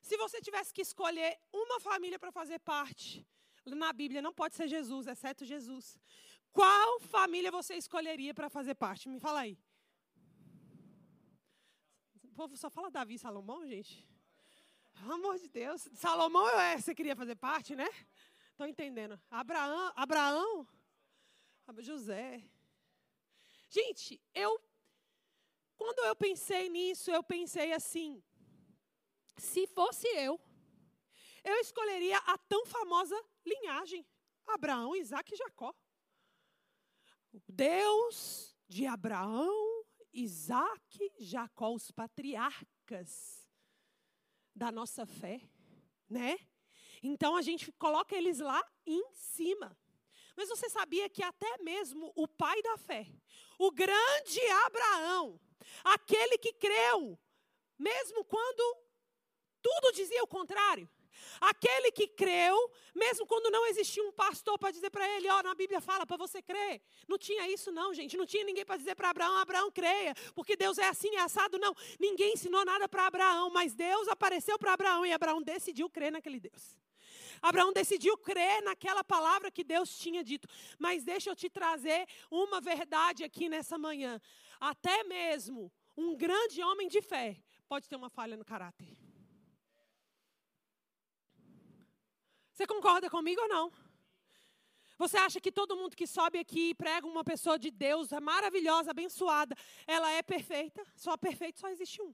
Se 0.00 0.16
você 0.16 0.40
tivesse 0.40 0.72
que 0.72 0.82
escolher 0.82 1.38
uma 1.52 1.78
família 1.80 2.18
para 2.18 2.32
fazer 2.32 2.58
parte, 2.58 3.26
na 3.66 3.92
Bíblia 3.92 4.22
não 4.22 4.32
pode 4.32 4.54
ser 4.54 4.68
Jesus, 4.68 5.06
exceto 5.06 5.44
Jesus. 5.44 5.98
Qual 6.52 7.00
família 7.00 7.50
você 7.50 7.74
escolheria 7.74 8.34
para 8.34 8.48
fazer 8.48 8.74
parte? 8.74 9.08
Me 9.08 9.20
fala 9.20 9.40
aí. 9.40 9.58
O 12.24 12.32
povo 12.32 12.56
só 12.56 12.70
fala 12.70 12.90
Davi 12.90 13.14
e 13.14 13.18
Salomão, 13.18 13.66
gente. 13.66 14.08
Pelo 14.94 15.12
amor 15.12 15.38
de 15.38 15.48
Deus. 15.48 15.88
Salomão 15.94 16.48
é, 16.48 16.78
você 16.78 16.94
queria 16.94 17.14
fazer 17.14 17.36
parte, 17.36 17.76
né? 17.76 17.88
Estou 18.50 18.66
entendendo. 18.66 19.20
Abraão, 19.30 19.92
Abraão, 19.94 20.66
José. 21.78 22.42
Gente, 23.68 24.20
eu 24.34 24.60
quando 25.80 26.00
eu 26.00 26.14
pensei 26.14 26.68
nisso, 26.68 27.10
eu 27.10 27.22
pensei 27.22 27.72
assim: 27.72 28.22
se 29.40 29.66
fosse 29.66 30.06
eu, 30.08 30.40
eu 31.42 31.56
escolheria 31.56 32.18
a 32.18 32.38
tão 32.38 32.64
famosa 32.66 33.18
linhagem: 33.44 34.06
Abraão, 34.46 34.94
Isaac 34.94 35.32
e 35.32 35.36
Jacó. 35.36 35.74
Deus 37.48 38.56
de 38.68 38.86
Abraão, 38.86 39.84
Isaac, 40.12 41.12
Jacó, 41.18 41.72
os 41.72 41.90
patriarcas 41.90 43.48
da 44.54 44.70
nossa 44.70 45.06
fé, 45.06 45.40
né? 46.08 46.38
Então 47.02 47.36
a 47.36 47.42
gente 47.42 47.72
coloca 47.72 48.14
eles 48.14 48.40
lá 48.40 48.62
em 48.84 49.12
cima. 49.14 49.76
Mas 50.36 50.48
você 50.48 50.68
sabia 50.68 51.08
que 51.08 51.22
até 51.22 51.58
mesmo 51.58 52.12
o 52.14 52.26
pai 52.26 52.60
da 52.62 52.76
fé, 52.76 53.06
o 53.58 53.70
grande 53.70 54.40
Abraão, 54.66 55.40
aquele 55.84 56.38
que 56.38 56.52
creu, 56.54 57.18
mesmo 57.78 58.24
quando 58.24 58.89
tudo 59.62 59.92
dizia 59.92 60.22
o 60.22 60.26
contrário. 60.26 60.88
Aquele 61.40 61.90
que 61.92 62.06
creu, 62.06 62.70
mesmo 62.94 63.26
quando 63.26 63.50
não 63.50 63.66
existia 63.66 64.02
um 64.02 64.12
pastor 64.12 64.58
para 64.58 64.70
dizer 64.70 64.90
para 64.90 65.08
ele, 65.16 65.28
ó, 65.28 65.38
oh, 65.38 65.42
na 65.42 65.54
Bíblia 65.54 65.80
fala 65.80 66.06
para 66.06 66.16
você 66.16 66.42
crer. 66.42 66.80
Não 67.08 67.18
tinha 67.18 67.48
isso 67.48 67.70
não, 67.70 67.92
gente. 67.94 68.16
Não 68.16 68.26
tinha 68.26 68.44
ninguém 68.44 68.64
para 68.64 68.76
dizer 68.76 68.94
para 68.94 69.10
Abraão, 69.10 69.36
Abraão 69.38 69.70
creia, 69.70 70.14
porque 70.34 70.56
Deus 70.56 70.78
é 70.78 70.88
assim, 70.88 71.14
é 71.16 71.20
assado. 71.20 71.58
Não, 71.58 71.74
ninguém 71.98 72.34
ensinou 72.34 72.64
nada 72.64 72.88
para 72.88 73.06
Abraão, 73.06 73.50
mas 73.50 73.74
Deus 73.74 74.08
apareceu 74.08 74.58
para 74.58 74.72
Abraão 74.72 75.04
e 75.04 75.12
Abraão 75.12 75.42
decidiu 75.42 75.88
crer 75.88 76.12
naquele 76.12 76.40
Deus. 76.40 76.76
Abraão 77.42 77.72
decidiu 77.72 78.18
crer 78.18 78.62
naquela 78.62 79.02
palavra 79.02 79.50
que 79.50 79.64
Deus 79.64 79.96
tinha 79.96 80.22
dito. 80.22 80.46
Mas 80.78 81.04
deixa 81.04 81.30
eu 81.30 81.36
te 81.36 81.48
trazer 81.48 82.06
uma 82.30 82.60
verdade 82.60 83.24
aqui 83.24 83.48
nessa 83.48 83.78
manhã. 83.78 84.20
Até 84.60 85.04
mesmo 85.04 85.72
um 85.96 86.14
grande 86.14 86.62
homem 86.62 86.86
de 86.86 87.00
fé 87.00 87.38
pode 87.66 87.88
ter 87.88 87.96
uma 87.96 88.10
falha 88.10 88.36
no 88.36 88.44
caráter. 88.44 89.09
Você 92.60 92.66
concorda 92.66 93.08
comigo 93.08 93.40
ou 93.40 93.48
não? 93.48 93.72
Você 94.98 95.16
acha 95.16 95.40
que 95.40 95.50
todo 95.50 95.74
mundo 95.74 95.96
que 95.96 96.06
sobe 96.06 96.38
aqui 96.38 96.68
e 96.68 96.74
prega 96.74 97.06
uma 97.06 97.24
pessoa 97.24 97.58
de 97.58 97.70
Deus 97.70 98.12
é 98.12 98.20
maravilhosa, 98.20 98.90
abençoada, 98.90 99.56
ela 99.86 100.10
é 100.10 100.22
perfeita? 100.22 100.86
Só 100.94 101.16
perfeito 101.16 101.58
só 101.58 101.70
existe 101.70 102.02
um. 102.02 102.12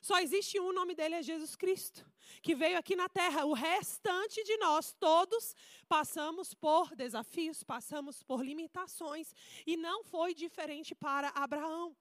Só 0.00 0.20
existe 0.20 0.60
um, 0.60 0.68
o 0.68 0.72
nome 0.72 0.94
dele 0.94 1.16
é 1.16 1.22
Jesus 1.24 1.56
Cristo, 1.56 2.08
que 2.40 2.54
veio 2.54 2.78
aqui 2.78 2.94
na 2.94 3.08
terra. 3.08 3.44
O 3.44 3.54
restante 3.54 4.44
de 4.44 4.56
nós, 4.58 4.92
todos, 5.00 5.56
passamos 5.88 6.54
por 6.54 6.94
desafios, 6.94 7.64
passamos 7.64 8.22
por 8.22 8.44
limitações, 8.44 9.34
e 9.66 9.76
não 9.76 10.04
foi 10.04 10.32
diferente 10.32 10.94
para 10.94 11.30
Abraão. 11.30 11.96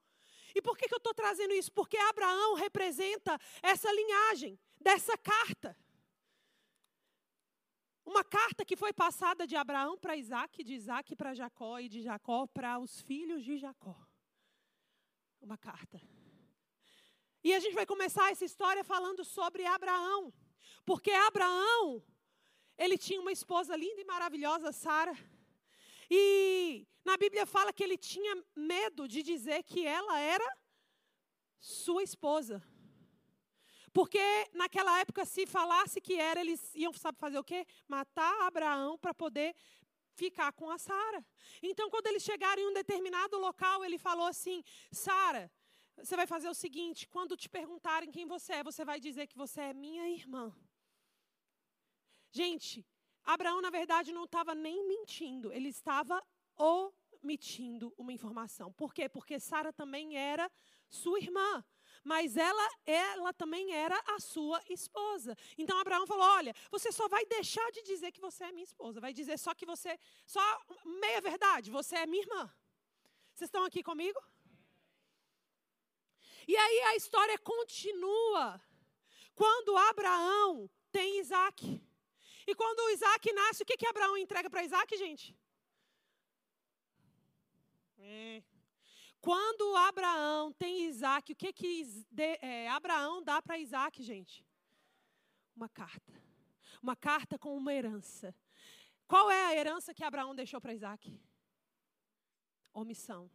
E 0.54 0.62
por 0.62 0.78
que, 0.78 0.88
que 0.88 0.94
eu 0.94 1.00
estou 1.00 1.16
trazendo 1.16 1.52
isso? 1.52 1.72
Porque 1.72 1.98
Abraão 1.98 2.54
representa 2.54 3.40
essa 3.64 3.92
linhagem, 3.92 4.60
dessa 4.80 5.18
carta. 5.18 5.76
Uma 8.08 8.24
carta 8.24 8.64
que 8.64 8.78
foi 8.78 8.94
passada 8.94 9.46
de 9.46 9.58
Abraão 9.58 9.98
para 9.98 10.16
Isaac, 10.16 10.64
de 10.64 10.74
Isaac 10.74 11.14
para 11.14 11.34
Jacó 11.34 11.78
e 11.78 11.90
de 11.90 12.02
Jacó 12.02 12.48
para 12.48 12.80
os 12.80 13.02
filhos 13.02 13.44
de 13.44 13.58
Jacó. 13.58 13.98
Uma 15.42 15.58
carta. 15.58 16.02
E 17.44 17.54
a 17.54 17.60
gente 17.60 17.76
vai 17.76 17.86
começar 17.86 18.32
essa 18.32 18.46
história 18.46 18.82
falando 18.82 19.26
sobre 19.26 19.66
Abraão. 19.66 20.34
Porque 20.86 21.12
Abraão, 21.12 22.02
ele 22.78 22.98
tinha 22.98 23.20
uma 23.20 23.34
esposa 23.34 23.76
linda 23.76 24.00
e 24.00 24.06
maravilhosa, 24.06 24.72
Sara. 24.72 25.14
E 26.10 26.88
na 27.04 27.18
Bíblia 27.18 27.46
fala 27.46 27.74
que 27.74 27.84
ele 27.84 27.98
tinha 27.98 28.42
medo 28.56 29.06
de 29.06 29.22
dizer 29.22 29.64
que 29.64 29.86
ela 29.86 30.18
era 30.18 30.50
sua 31.60 32.04
esposa. 32.04 32.64
Porque 33.98 34.22
naquela 34.54 35.00
época, 35.00 35.26
se 35.26 35.48
falasse 35.48 36.00
que 36.00 36.20
era, 36.20 36.40
eles 36.40 36.62
iam, 36.76 36.94
sabe 36.94 37.18
fazer 37.18 37.40
o 37.40 37.44
quê? 37.44 37.66
Matar 37.88 38.46
Abraão 38.46 38.96
para 38.96 39.12
poder 39.12 39.56
ficar 40.14 40.52
com 40.52 40.70
a 40.70 40.78
Sara. 40.78 41.26
Então, 41.64 41.90
quando 41.90 42.06
eles 42.06 42.22
chegaram 42.22 42.62
em 42.62 42.68
um 42.68 42.74
determinado 42.74 43.40
local, 43.40 43.84
ele 43.84 43.98
falou 43.98 44.28
assim: 44.28 44.64
Sara, 44.92 45.52
você 45.96 46.16
vai 46.16 46.28
fazer 46.28 46.48
o 46.48 46.54
seguinte: 46.54 47.08
quando 47.08 47.36
te 47.36 47.50
perguntarem 47.50 48.12
quem 48.12 48.28
você 48.28 48.54
é, 48.54 48.64
você 48.64 48.86
vai 48.86 49.00
dizer 49.00 49.26
que 49.26 49.36
você 49.36 49.62
é 49.62 49.74
minha 49.74 50.08
irmã. 50.08 50.56
Gente, 52.30 52.86
Abraão, 53.24 53.62
na 53.64 53.72
verdade, 53.72 54.14
não 54.14 54.26
estava 54.26 54.54
nem 54.54 54.88
mentindo, 54.88 55.52
ele 55.52 55.70
estava 55.70 56.24
omitindo 56.56 57.92
uma 57.98 58.14
informação. 58.14 58.72
Por 58.74 58.94
quê? 58.94 59.10
Porque 59.10 59.40
Sara 59.40 59.74
também 59.74 60.16
era 60.16 60.52
sua 60.88 61.18
irmã 61.18 61.66
mas 62.04 62.38
ela, 62.38 62.70
ela 62.86 63.34
também 63.34 63.74
era 63.74 63.98
a 64.08 64.20
sua 64.20 64.62
esposa. 64.70 65.36
Então 65.58 65.80
Abraão 65.80 66.08
falou: 66.08 66.24
Olha, 66.24 66.54
você 66.70 66.92
só 66.92 67.08
vai 67.08 67.26
deixar 67.26 67.70
de 67.72 67.82
dizer 67.84 68.12
que 68.12 68.22
você 68.22 68.44
é 68.46 68.52
minha 68.52 68.64
esposa, 68.64 69.00
vai 69.00 69.14
dizer 69.14 69.38
só 69.38 69.54
que 69.54 69.66
você, 69.66 70.00
só 70.26 70.42
meia 70.86 71.22
verdade, 71.22 71.72
você 71.72 71.96
é 71.98 72.06
minha 72.06 72.24
irmã. 72.24 72.54
Vocês 73.34 73.48
estão 73.48 73.64
aqui 73.66 73.84
comigo? 73.84 74.20
E 76.48 76.56
aí 76.56 76.80
a 76.84 76.96
história 76.96 77.38
continua. 77.38 78.62
Quando 79.36 79.78
Abraão 79.78 80.70
tem 80.92 81.20
Isaac. 81.20 81.82
E 82.48 82.56
quando 82.56 82.90
Isaac 82.92 83.32
nasce, 83.34 83.64
o 83.64 83.66
que, 83.66 83.78
que 83.78 83.86
Abraão 83.86 84.18
entrega 84.18 84.50
para 84.50 84.64
Isaac, 84.64 84.98
gente? 84.98 85.36
É. 88.00 88.42
Quando 89.28 89.76
Abraão 89.76 90.54
tem 90.54 90.86
Isaac, 90.86 91.34
o 91.34 91.36
que, 91.36 91.52
que 91.52 91.86
é, 92.42 92.70
Abraão 92.70 93.22
dá 93.22 93.42
para 93.42 93.60
Isaac, 93.60 94.02
gente? 94.02 94.42
Uma 95.54 95.68
carta. 95.68 96.14
Uma 96.82 96.96
carta 96.96 97.38
com 97.38 97.54
uma 97.58 97.74
herança. 97.74 98.34
Qual 99.06 99.30
é 99.30 99.48
a 99.48 99.54
herança 99.54 99.94
que 99.94 100.02
Abraão 100.02 100.34
deixou 100.34 100.62
para 100.62 100.74
Isaac? 100.74 101.14
Omissão. 102.74 103.30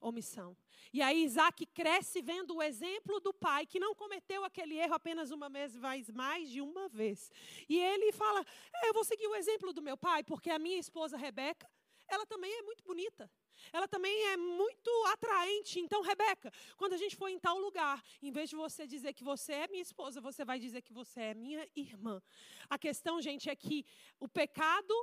Omissão. 0.00 0.56
E 0.92 1.02
aí 1.02 1.24
Isaac 1.24 1.66
cresce 1.66 2.22
vendo 2.22 2.54
o 2.54 2.62
exemplo 2.62 3.18
do 3.18 3.34
pai, 3.34 3.66
que 3.66 3.80
não 3.80 3.92
cometeu 3.92 4.44
aquele 4.44 4.76
erro 4.76 4.94
apenas 4.94 5.32
uma 5.32 5.48
vez, 5.48 5.74
mas 5.74 6.08
mais 6.10 6.48
de 6.48 6.60
uma 6.60 6.88
vez. 6.88 7.28
E 7.68 7.76
ele 7.76 8.12
fala: 8.12 8.46
é, 8.72 8.88
Eu 8.88 8.94
vou 8.94 9.02
seguir 9.02 9.26
o 9.26 9.34
exemplo 9.34 9.72
do 9.72 9.82
meu 9.82 9.96
pai, 9.96 10.22
porque 10.22 10.48
a 10.48 10.60
minha 10.60 10.78
esposa 10.78 11.16
Rebeca, 11.16 11.68
ela 12.06 12.24
também 12.24 12.56
é 12.56 12.62
muito 12.62 12.84
bonita 12.84 13.28
ela 13.72 13.86
também 13.86 14.26
é 14.26 14.36
muito 14.36 14.90
atraente. 15.06 15.80
Então, 15.80 16.02
Rebeca, 16.02 16.52
quando 16.76 16.94
a 16.94 16.96
gente 16.96 17.16
for 17.16 17.28
em 17.28 17.38
tal 17.38 17.58
lugar, 17.58 18.02
em 18.22 18.30
vez 18.30 18.50
de 18.50 18.56
você 18.56 18.86
dizer 18.86 19.12
que 19.12 19.24
você 19.24 19.52
é 19.52 19.68
minha 19.68 19.82
esposa, 19.82 20.20
você 20.20 20.44
vai 20.44 20.58
dizer 20.58 20.82
que 20.82 20.92
você 20.92 21.20
é 21.20 21.34
minha 21.34 21.68
irmã. 21.74 22.22
A 22.68 22.78
questão, 22.78 23.20
gente, 23.20 23.48
é 23.48 23.56
que 23.56 23.84
o 24.18 24.28
pecado 24.28 24.94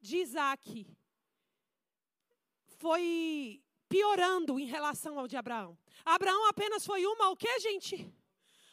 de 0.00 0.18
Isaac 0.18 0.86
foi 2.78 3.62
piorando 3.88 4.58
em 4.58 4.66
relação 4.66 5.18
ao 5.18 5.28
de 5.28 5.36
Abraão. 5.36 5.78
Abraão 6.04 6.48
apenas 6.48 6.84
foi 6.84 7.06
uma, 7.06 7.30
o 7.30 7.36
que, 7.36 7.60
gente? 7.60 8.12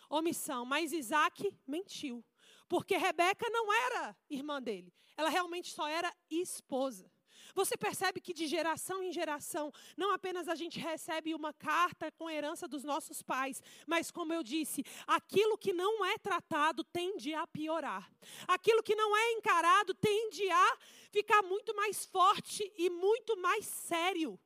Omissão. 0.09 0.65
Mas 0.65 0.91
Isaac 0.91 1.55
mentiu. 1.67 2.23
Porque 2.67 2.95
Rebeca 2.95 3.49
não 3.49 3.71
era 3.71 4.15
irmã 4.29 4.61
dele. 4.61 4.93
Ela 5.17 5.29
realmente 5.29 5.71
só 5.71 5.87
era 5.87 6.13
esposa. 6.29 7.10
Você 7.53 7.75
percebe 7.77 8.21
que 8.21 8.33
de 8.33 8.47
geração 8.47 9.03
em 9.03 9.11
geração, 9.11 9.71
não 9.97 10.11
apenas 10.11 10.47
a 10.47 10.55
gente 10.55 10.79
recebe 10.79 11.33
uma 11.33 11.53
carta 11.53 12.11
com 12.11 12.29
herança 12.29 12.67
dos 12.67 12.83
nossos 12.83 13.21
pais, 13.21 13.61
mas 13.85 14.11
como 14.11 14.33
eu 14.33 14.43
disse, 14.43 14.83
aquilo 15.05 15.57
que 15.57 15.73
não 15.73 16.05
é 16.05 16.17
tratado 16.17 16.83
tende 16.83 17.33
a 17.33 17.45
piorar. 17.47 18.11
Aquilo 18.47 18.83
que 18.83 18.95
não 18.95 19.15
é 19.15 19.31
encarado 19.33 19.93
tende 19.93 20.49
a 20.49 20.77
ficar 21.11 21.41
muito 21.43 21.75
mais 21.75 22.05
forte 22.05 22.71
e 22.77 22.89
muito 22.89 23.37
mais 23.37 23.65
sério. 23.65 24.39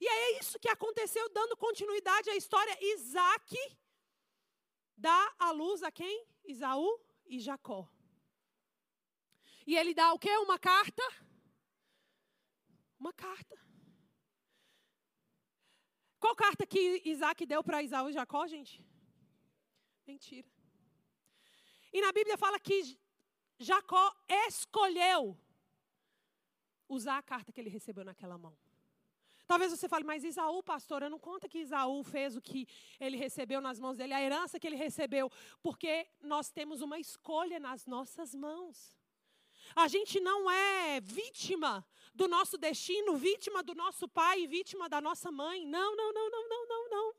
E 0.00 0.06
é 0.06 0.38
isso 0.38 0.58
que 0.58 0.68
aconteceu, 0.68 1.28
dando 1.30 1.56
continuidade 1.56 2.28
à 2.30 2.36
história. 2.36 2.76
Isaac 2.80 3.56
dá 4.96 5.34
a 5.38 5.50
luz 5.50 5.82
a 5.82 5.90
quem? 5.90 6.26
Isaú 6.44 7.00
e 7.26 7.38
Jacó. 7.38 7.88
E 9.66 9.76
ele 9.76 9.94
dá 9.94 10.12
o 10.12 10.18
que? 10.18 10.30
Uma 10.38 10.58
carta 10.58 11.02
uma 13.04 13.12
carta. 13.12 13.56
Qual 16.18 16.34
carta 16.34 16.66
que 16.66 17.02
Isaac 17.04 17.44
deu 17.44 17.62
para 17.62 17.82
Isaú 17.82 18.08
e 18.08 18.14
Jacó, 18.14 18.46
gente? 18.46 18.82
Mentira. 20.06 20.48
E 21.92 22.00
na 22.00 22.10
Bíblia 22.12 22.38
fala 22.38 22.58
que 22.58 22.98
Jacó 23.58 24.04
escolheu 24.46 25.38
usar 26.88 27.18
a 27.18 27.22
carta 27.22 27.52
que 27.52 27.60
ele 27.60 27.68
recebeu 27.68 28.04
naquela 28.04 28.38
mão. 28.38 28.56
Talvez 29.46 29.70
você 29.70 29.86
fale, 29.86 30.04
mas 30.04 30.24
Isaú, 30.24 30.62
pastora, 30.62 31.10
não 31.10 31.18
conta 31.18 31.46
que 31.46 31.58
Isaú 31.58 32.02
fez 32.02 32.34
o 32.34 32.40
que 32.40 32.66
ele 32.98 33.18
recebeu 33.18 33.60
nas 33.60 33.78
mãos 33.78 33.98
dele, 33.98 34.14
a 34.14 34.22
herança 34.22 34.58
que 34.58 34.66
ele 34.66 34.76
recebeu, 34.76 35.30
porque 35.62 36.08
nós 36.22 36.50
temos 36.50 36.80
uma 36.80 36.98
escolha 36.98 37.60
nas 37.60 37.84
nossas 37.84 38.34
mãos. 38.34 38.96
A 39.76 39.88
gente 39.88 40.20
não 40.20 40.50
é 40.50 41.00
vítima 41.00 41.86
do 42.14 42.28
nosso 42.28 42.56
destino, 42.56 43.16
vítima 43.16 43.62
do 43.62 43.74
nosso 43.74 44.08
pai, 44.08 44.46
vítima 44.46 44.88
da 44.88 45.00
nossa 45.00 45.30
mãe. 45.32 45.66
Não, 45.66 45.96
não, 45.96 46.12
não, 46.12 46.30
não, 46.30 46.48
não, 46.48 46.68
não, 46.68 46.90
não. 46.90 47.14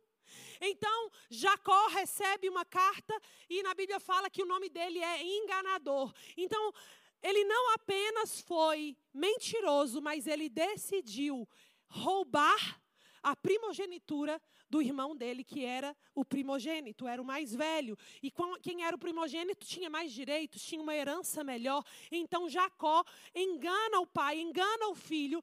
Então, 0.61 1.11
Jacó 1.29 1.87
recebe 1.87 2.49
uma 2.49 2.65
carta 2.65 3.13
e 3.49 3.61
na 3.61 3.73
Bíblia 3.73 3.99
fala 3.99 4.29
que 4.29 4.41
o 4.41 4.45
nome 4.45 4.69
dele 4.69 4.99
é 4.99 5.23
enganador. 5.23 6.13
Então, 6.37 6.73
ele 7.21 7.43
não 7.43 7.73
apenas 7.73 8.41
foi 8.41 8.95
mentiroso, 9.13 10.01
mas 10.01 10.27
ele 10.27 10.49
decidiu 10.49 11.47
roubar 11.87 12.81
a 13.21 13.35
primogenitura 13.35 14.41
do 14.75 14.81
irmão 14.81 15.15
dele, 15.15 15.41
que 15.41 15.63
era 15.63 15.95
o 16.13 16.25
primogênito, 16.25 17.07
era 17.07 17.21
o 17.21 17.25
mais 17.33 17.55
velho. 17.55 17.97
E 18.21 18.29
quem 18.61 18.83
era 18.83 18.93
o 18.93 18.99
primogênito 18.99 19.65
tinha 19.65 19.89
mais 19.89 20.11
direitos, 20.11 20.61
tinha 20.61 20.81
uma 20.81 20.93
herança 20.93 21.45
melhor. 21.45 21.81
Então 22.11 22.49
Jacó 22.49 23.05
engana 23.33 24.01
o 24.01 24.07
pai, 24.19 24.37
engana 24.37 24.89
o 24.89 24.95
filho, 25.09 25.41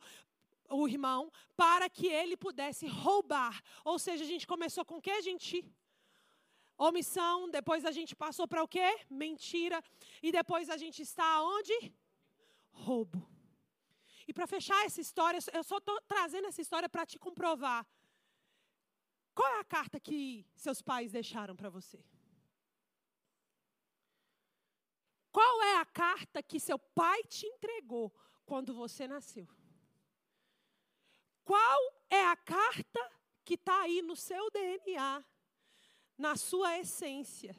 o 0.68 0.86
irmão, 0.86 1.32
para 1.56 1.88
que 1.88 2.08
ele 2.08 2.36
pudesse 2.36 2.86
roubar. 2.86 3.62
Ou 3.86 3.98
seja, 3.98 4.22
a 4.22 4.26
gente 4.26 4.46
começou 4.46 4.84
com 4.84 4.98
o 4.98 5.02
que, 5.06 5.22
gente? 5.22 5.64
Omissão, 6.76 7.48
depois 7.48 7.86
a 7.86 7.90
gente 7.90 8.14
passou 8.14 8.46
para 8.46 8.62
o 8.62 8.68
quê? 8.68 8.88
Mentira. 9.08 9.82
E 10.22 10.30
depois 10.30 10.68
a 10.68 10.76
gente 10.76 11.00
está 11.00 11.42
onde? 11.42 11.90
Roubo. 12.70 13.26
E 14.28 14.32
para 14.34 14.46
fechar 14.46 14.84
essa 14.84 15.00
história, 15.00 15.38
eu 15.54 15.64
só 15.64 15.78
estou 15.78 15.98
trazendo 16.02 16.48
essa 16.48 16.60
história 16.60 16.88
para 16.88 17.06
te 17.06 17.18
comprovar. 17.18 17.86
Qual 19.34 19.48
é 19.54 19.60
a 19.60 19.64
carta 19.64 19.98
que 19.98 20.46
seus 20.54 20.82
pais 20.82 21.12
deixaram 21.12 21.56
para 21.56 21.70
você? 21.70 22.04
Qual 25.30 25.62
é 25.62 25.76
a 25.78 25.86
carta 25.86 26.42
que 26.42 26.60
seu 26.60 26.78
pai 26.78 27.22
te 27.24 27.46
entregou 27.46 28.14
quando 28.44 28.74
você 28.74 29.08
nasceu? 29.08 29.48
Qual 31.44 31.94
é 32.10 32.26
a 32.26 32.36
carta 32.36 33.10
que 33.44 33.54
está 33.54 33.82
aí 33.82 34.02
no 34.02 34.14
seu 34.14 34.50
DNA, 34.50 35.24
na 36.18 36.36
sua 36.36 36.78
essência? 36.78 37.56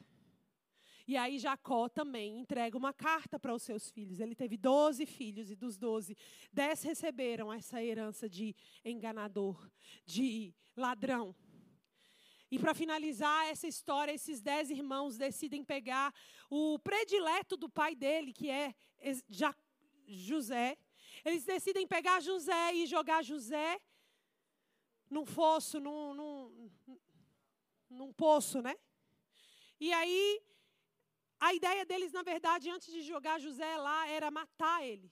E 1.06 1.16
aí 1.16 1.38
Jacó 1.38 1.88
também 1.88 2.38
entrega 2.38 2.78
uma 2.78 2.92
carta 2.92 3.38
para 3.38 3.54
os 3.54 3.62
seus 3.62 3.90
filhos. 3.90 4.20
Ele 4.20 4.34
teve 4.34 4.56
doze 4.56 5.04
filhos 5.04 5.50
e 5.50 5.56
dos 5.56 5.76
doze, 5.76 6.16
dez 6.50 6.82
receberam 6.82 7.52
essa 7.52 7.82
herança 7.82 8.28
de 8.28 8.56
enganador, 8.84 9.70
de 10.06 10.54
ladrão. 10.74 11.34
E 12.54 12.58
para 12.58 12.72
finalizar 12.72 13.48
essa 13.48 13.66
história, 13.66 14.12
esses 14.12 14.40
dez 14.40 14.70
irmãos 14.70 15.16
decidem 15.16 15.64
pegar 15.64 16.14
o 16.48 16.78
predileto 16.78 17.56
do 17.56 17.68
pai 17.68 17.96
dele, 17.96 18.32
que 18.32 18.48
é 18.48 18.72
José. 20.06 20.78
Eles 21.24 21.44
decidem 21.44 21.84
pegar 21.84 22.20
José 22.20 22.72
e 22.74 22.86
jogar 22.86 23.24
José 23.24 23.80
num 25.10 25.26
fosso, 25.26 25.80
num, 25.80 26.14
num, 26.14 26.70
num 27.90 28.12
poço, 28.12 28.62
né? 28.62 28.76
E 29.80 29.92
aí, 29.92 30.40
a 31.40 31.52
ideia 31.54 31.84
deles, 31.84 32.12
na 32.12 32.22
verdade, 32.22 32.70
antes 32.70 32.92
de 32.92 33.02
jogar 33.02 33.40
José 33.40 33.76
lá, 33.78 34.06
era 34.06 34.30
matar 34.30 34.86
ele 34.86 35.10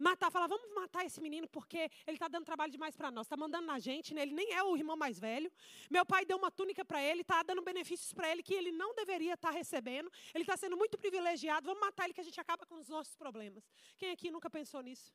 matar, 0.00 0.30
falar, 0.30 0.46
vamos 0.46 0.74
matar 0.74 1.04
esse 1.04 1.20
menino 1.20 1.46
porque 1.48 1.90
ele 2.06 2.16
está 2.16 2.28
dando 2.28 2.44
trabalho 2.44 2.72
demais 2.72 2.96
para 2.96 3.10
nós, 3.10 3.26
está 3.26 3.36
mandando 3.36 3.66
na 3.66 3.78
gente, 3.78 4.14
né? 4.14 4.22
ele 4.22 4.32
nem 4.32 4.52
é 4.52 4.62
o 4.62 4.76
irmão 4.76 4.96
mais 4.96 5.18
velho. 5.18 5.52
Meu 5.90 6.04
pai 6.04 6.24
deu 6.24 6.36
uma 6.38 6.50
túnica 6.50 6.84
para 6.84 7.02
ele, 7.02 7.20
está 7.20 7.42
dando 7.42 7.62
benefícios 7.62 8.12
para 8.12 8.30
ele 8.30 8.42
que 8.42 8.54
ele 8.54 8.72
não 8.72 8.94
deveria 8.94 9.34
estar 9.34 9.50
tá 9.50 9.54
recebendo. 9.54 10.10
Ele 10.34 10.42
está 10.42 10.56
sendo 10.56 10.76
muito 10.76 10.96
privilegiado, 10.96 11.66
vamos 11.66 11.80
matar 11.80 12.04
ele 12.04 12.14
que 12.14 12.20
a 12.20 12.24
gente 12.24 12.40
acaba 12.40 12.64
com 12.64 12.76
os 12.76 12.88
nossos 12.88 13.14
problemas. 13.14 13.62
Quem 13.96 14.10
aqui 14.10 14.30
nunca 14.30 14.48
pensou 14.48 14.80
nisso? 14.80 15.12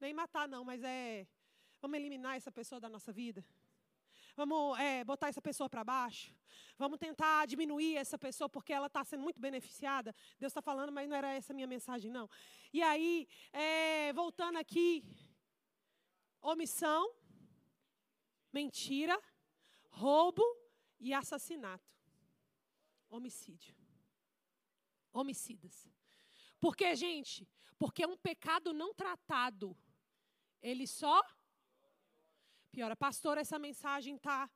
Nem 0.00 0.12
matar 0.12 0.48
não, 0.48 0.64
mas 0.64 0.82
é, 0.82 1.26
vamos 1.80 1.96
eliminar 1.96 2.36
essa 2.36 2.50
pessoa 2.50 2.80
da 2.80 2.88
nossa 2.88 3.12
vida? 3.12 3.44
Vamos 4.36 4.78
é, 4.78 5.02
botar 5.02 5.28
essa 5.28 5.40
pessoa 5.40 5.66
para 5.68 5.82
baixo. 5.82 6.30
Vamos 6.76 6.98
tentar 6.98 7.46
diminuir 7.46 7.96
essa 7.96 8.18
pessoa 8.18 8.50
porque 8.50 8.70
ela 8.70 8.86
está 8.86 9.02
sendo 9.02 9.22
muito 9.22 9.40
beneficiada. 9.40 10.14
Deus 10.38 10.50
está 10.50 10.60
falando, 10.60 10.92
mas 10.92 11.08
não 11.08 11.16
era 11.16 11.32
essa 11.32 11.54
a 11.54 11.56
minha 11.56 11.66
mensagem, 11.66 12.10
não. 12.10 12.28
E 12.70 12.82
aí, 12.82 13.26
é, 13.50 14.12
voltando 14.12 14.58
aqui, 14.58 15.02
omissão, 16.42 17.14
mentira, 18.52 19.18
roubo 19.88 20.44
e 21.00 21.14
assassinato. 21.14 21.90
Homicídio. 23.08 23.74
Homicidas. 25.14 25.88
Porque, 26.60 26.94
gente, 26.94 27.48
porque 27.78 28.04
um 28.04 28.18
pecado 28.18 28.74
não 28.74 28.92
tratado, 28.92 29.74
ele 30.60 30.86
só 30.86 31.22
piora. 32.76 32.94
Pastor, 32.94 33.38
essa 33.38 33.58
mensagem 33.58 34.16
está 34.16 34.50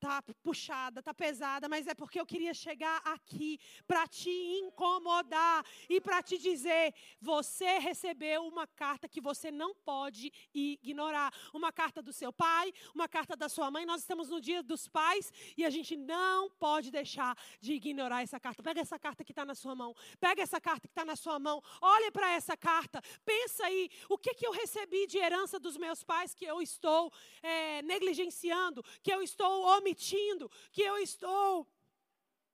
tá 0.00 0.22
puxada, 0.42 1.02
tá 1.02 1.12
pesada, 1.12 1.68
mas 1.68 1.86
é 1.86 1.94
porque 1.94 2.18
eu 2.18 2.24
queria 2.24 2.54
chegar 2.54 3.02
aqui 3.04 3.60
para 3.86 4.06
te 4.08 4.30
incomodar 4.30 5.64
e 5.88 6.00
para 6.00 6.22
te 6.22 6.38
dizer, 6.38 6.94
você 7.20 7.78
recebeu 7.78 8.46
uma 8.46 8.66
carta 8.66 9.06
que 9.06 9.20
você 9.20 9.50
não 9.50 9.74
pode 9.74 10.32
ignorar, 10.54 11.32
uma 11.52 11.70
carta 11.70 12.00
do 12.00 12.12
seu 12.12 12.32
pai, 12.32 12.72
uma 12.94 13.06
carta 13.06 13.36
da 13.36 13.48
sua 13.48 13.70
mãe. 13.70 13.84
Nós 13.84 14.00
estamos 14.00 14.30
no 14.30 14.40
dia 14.40 14.62
dos 14.62 14.88
pais 14.88 15.30
e 15.56 15.66
a 15.66 15.70
gente 15.70 15.96
não 15.96 16.48
pode 16.50 16.90
deixar 16.90 17.36
de 17.60 17.74
ignorar 17.74 18.22
essa 18.22 18.40
carta. 18.40 18.62
Pega 18.62 18.80
essa 18.80 18.98
carta 18.98 19.22
que 19.22 19.32
está 19.32 19.44
na 19.44 19.54
sua 19.54 19.74
mão, 19.74 19.94
pega 20.18 20.42
essa 20.42 20.60
carta 20.60 20.88
que 20.88 20.92
está 20.92 21.04
na 21.04 21.16
sua 21.16 21.38
mão, 21.38 21.62
olha 21.82 22.10
para 22.10 22.32
essa 22.32 22.56
carta, 22.56 23.02
pensa 23.24 23.66
aí, 23.66 23.90
o 24.08 24.16
que 24.16 24.32
que 24.32 24.46
eu 24.46 24.52
recebi 24.52 25.06
de 25.06 25.18
herança 25.18 25.60
dos 25.60 25.76
meus 25.76 26.02
pais 26.02 26.34
que 26.34 26.46
eu 26.46 26.62
estou 26.62 27.12
é, 27.42 27.82
negligenciando, 27.82 28.82
que 29.02 29.12
eu 29.12 29.22
estou 29.22 29.66
omitindo 29.76 29.89
admitindo 29.90 30.48
que 30.72 30.82
eu 30.82 30.96
estou 30.98 31.66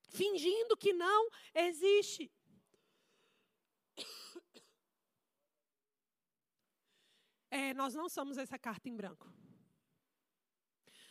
fingindo 0.09 0.77
que 0.77 0.93
não 0.93 1.29
existe. 1.55 2.33
É, 7.49 7.73
nós 7.75 7.95
não 7.95 8.09
somos 8.09 8.37
essa 8.39 8.59
carta 8.59 8.89
em 8.89 8.97
branco. 8.97 9.33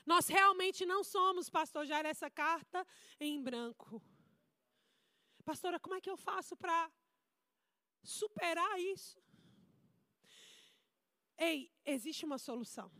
Nós 0.05 0.27
realmente 0.27 0.85
não 0.85 1.03
somos, 1.03 1.49
pastor 1.49 1.85
Jair, 1.85 2.05
essa 2.05 2.29
carta 2.29 2.85
em 3.19 3.41
branco. 3.41 4.01
Pastora, 5.43 5.79
como 5.79 5.95
é 5.95 6.01
que 6.01 6.09
eu 6.09 6.17
faço 6.17 6.55
para 6.55 6.91
superar 8.03 8.79
isso? 8.79 9.19
Ei, 11.37 11.71
existe 11.83 12.25
uma 12.25 12.37
solução 12.37 12.91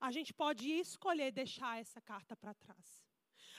a 0.00 0.10
gente 0.10 0.32
pode 0.32 0.70
escolher 0.70 1.32
deixar 1.32 1.80
essa 1.80 2.00
carta 2.00 2.36
para 2.36 2.54
trás. 2.54 3.04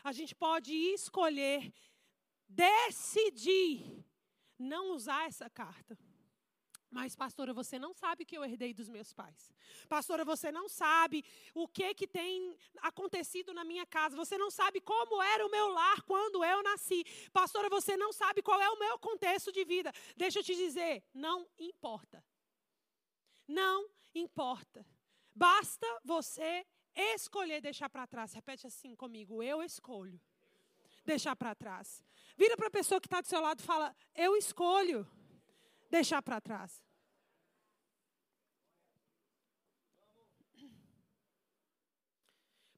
A 0.03 0.11
gente 0.11 0.33
pode 0.33 0.73
escolher 0.73 1.73
decidir 2.47 4.05
não 4.57 4.95
usar 4.95 5.27
essa 5.27 5.49
carta. 5.49 5.97
Mas, 6.91 7.15
pastora, 7.15 7.53
você 7.53 7.77
não 7.77 7.93
sabe 7.93 8.23
o 8.23 8.25
que 8.25 8.35
eu 8.35 8.43
herdei 8.43 8.73
dos 8.73 8.89
meus 8.89 9.13
pais. 9.13 9.51
Pastora, 9.87 10.25
você 10.25 10.51
não 10.51 10.67
sabe 10.67 11.23
o 11.53 11.67
que, 11.67 11.93
que 11.93 12.07
tem 12.07 12.57
acontecido 12.81 13.53
na 13.53 13.63
minha 13.63 13.85
casa. 13.85 14.17
Você 14.17 14.37
não 14.39 14.49
sabe 14.49 14.81
como 14.81 15.21
era 15.21 15.45
o 15.45 15.51
meu 15.51 15.67
lar 15.67 16.01
quando 16.01 16.43
eu 16.43 16.63
nasci. 16.63 17.03
Pastora, 17.31 17.69
você 17.69 17.95
não 17.95 18.11
sabe 18.11 18.41
qual 18.41 18.59
é 18.59 18.69
o 18.69 18.79
meu 18.79 18.97
contexto 18.97 19.51
de 19.51 19.63
vida. 19.63 19.93
Deixa 20.17 20.39
eu 20.39 20.43
te 20.43 20.55
dizer, 20.55 21.03
não 21.13 21.47
importa. 21.59 22.23
Não 23.47 23.87
importa. 24.15 24.83
Basta 25.33 25.87
você 26.03 26.65
escolher 26.95 27.61
deixar 27.61 27.89
para 27.89 28.07
trás. 28.07 28.33
Repete 28.33 28.67
assim 28.67 28.95
comigo: 28.95 29.41
eu 29.41 29.61
escolho 29.63 30.19
deixar 31.05 31.35
para 31.35 31.55
trás. 31.55 32.03
Vira 32.37 32.55
para 32.55 32.67
a 32.67 32.71
pessoa 32.71 33.01
que 33.01 33.07
está 33.07 33.21
do 33.21 33.27
seu 33.27 33.41
lado 33.41 33.59
e 33.59 33.63
fala: 33.63 33.95
eu 34.15 34.35
escolho 34.35 35.07
deixar 35.89 36.21
para 36.21 36.41
trás. 36.41 36.83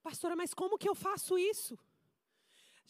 Pastora, 0.02 0.36
mas 0.36 0.54
como 0.54 0.78
que 0.78 0.90
eu 0.90 0.96
faço 0.96 1.38
isso? 1.38 1.78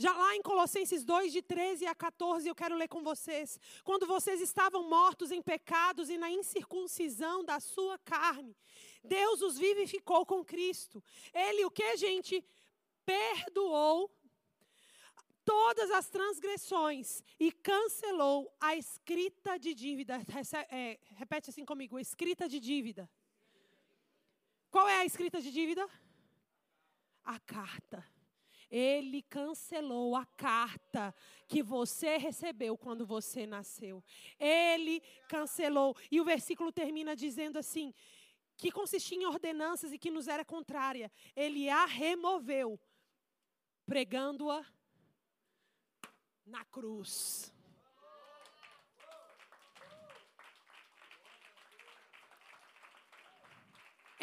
Já 0.02 0.14
lá 0.18 0.36
em 0.36 0.42
Colossenses 0.42 1.04
2, 1.06 1.32
de 1.32 1.44
13 1.44 1.86
a 1.86 1.94
14, 1.94 2.48
eu 2.48 2.56
quero 2.56 2.76
ler 2.76 2.88
com 2.88 3.04
vocês. 3.04 3.60
Quando 3.84 4.08
vocês 4.08 4.42
estavam 4.42 4.90
mortos 4.90 5.30
em 5.30 5.44
pecados 5.44 6.10
e 6.10 6.18
na 6.18 6.32
incircuncisão 6.32 7.46
da 7.46 7.60
sua 7.60 8.00
carne, 8.00 8.58
Deus 9.04 9.44
os 9.44 9.60
vivificou 9.60 10.26
com 10.26 10.44
Cristo. 10.44 11.04
Ele, 11.32 11.66
o 11.66 11.70
que, 11.70 11.96
gente? 11.98 12.44
Perdoou 13.06 14.10
todas 15.46 15.92
as 15.92 16.10
transgressões 16.10 17.24
e 17.40 17.52
cancelou 17.52 18.52
a 18.60 18.76
escrita 18.76 19.60
de 19.60 19.76
dívida. 19.76 20.20
É, 20.72 21.00
repete 21.14 21.52
assim 21.52 21.64
comigo: 21.64 22.00
escrita 22.00 22.50
de 22.50 22.60
dívida. 22.60 23.08
Qual 24.72 24.90
é 24.90 24.98
a 24.98 25.06
escrita 25.06 25.40
de 25.40 25.52
dívida? 25.52 25.88
A 27.24 27.40
carta. 27.42 28.04
Ele 28.72 29.22
cancelou 29.22 30.16
a 30.16 30.26
carta 30.26 31.14
que 31.48 31.62
você 31.62 32.16
recebeu 32.18 32.78
quando 32.78 33.06
você 33.06 33.46
nasceu. 33.46 34.02
Ele 34.40 35.02
cancelou. 35.28 35.96
E 36.10 36.22
o 36.22 36.26
versículo 36.26 36.72
termina 36.72 37.14
dizendo 37.14 37.60
assim: 37.60 37.94
que 38.56 38.72
consistia 38.72 39.18
em 39.18 39.26
ordenanças 39.26 39.92
e 39.92 39.98
que 39.98 40.12
nos 40.12 40.28
era 40.28 40.46
contrária, 40.46 41.12
ele 41.36 41.68
a 41.68 41.86
removeu, 41.86 42.80
pregando-a 43.86 44.64
na 46.46 46.64
cruz. 46.66 47.52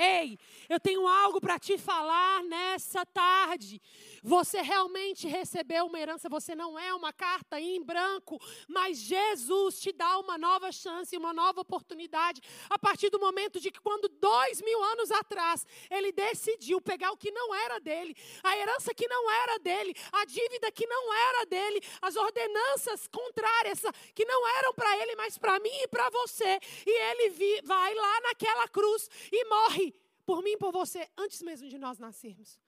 Ei, 0.01 0.39
eu 0.69 0.79
tenho 0.79 1.09
algo 1.09 1.41
para 1.41 1.59
te 1.59 1.77
falar 1.77 2.45
nessa 2.45 3.05
tarde. 3.05 3.83
Você 4.22 4.61
realmente 4.61 5.26
recebeu 5.26 5.87
uma 5.87 5.98
herança, 5.98 6.28
você 6.28 6.54
não 6.54 6.78
é 6.78 6.92
uma 6.94 7.12
carta 7.12 7.61
em 7.61 7.83
branco, 7.83 8.40
mas 8.66 8.98
Jesus 8.98 9.81
te 9.81 9.92
dá 9.92 10.18
uma 10.18 10.37
nova 10.37 10.72
chance, 10.72 11.16
uma 11.16 11.33
nova 11.33 11.61
oportunidade, 11.61 12.40
a 12.68 12.78
partir 12.78 13.11
do 13.11 13.18
momento 13.18 13.61
de 13.61 13.70
que, 13.70 13.81
quando 13.81 14.09
dois 14.09 14.61
mil 14.62 14.83
anos 14.83 15.11
atrás, 15.11 15.66
ele 15.90 16.12
decidiu 16.12 16.81
pegar 16.81 17.12
o 17.12 17.16
que 17.16 17.31
não 17.31 17.54
era 17.54 17.78
dele, 17.78 18.16
a 18.42 18.57
herança 18.57 18.94
que 18.94 19.07
não 19.09 19.31
era 19.31 19.59
dele, 19.59 19.94
a 20.12 20.24
dívida 20.24 20.70
que 20.72 20.87
não 20.87 21.14
era 21.14 21.46
dele, 21.46 21.81
as 22.02 22.16
ordenanças 22.16 23.07
contrárias 23.09 23.83
que 24.14 24.24
não 24.24 24.46
eram 24.59 24.74
para 24.74 24.96
ele, 24.98 25.16
mas 25.16 25.38
para 25.38 25.59
mim 25.61 25.83
e 25.83 25.88
para 25.88 26.11
você, 26.11 26.59
e 26.87 26.90
ele 27.11 27.31
vi, 27.31 27.61
vai 27.62 27.94
lá 27.94 28.20
naquela 28.22 28.68
cruz 28.68 29.09
e 29.33 29.44
morre 29.46 29.94
por 30.26 30.42
mim 30.42 30.52
e 30.52 30.59
por 30.59 30.72
você, 30.72 31.09
antes 31.16 31.40
mesmo 31.42 31.68
de 31.68 31.78
nós 31.78 31.98
nascermos. 31.98 32.59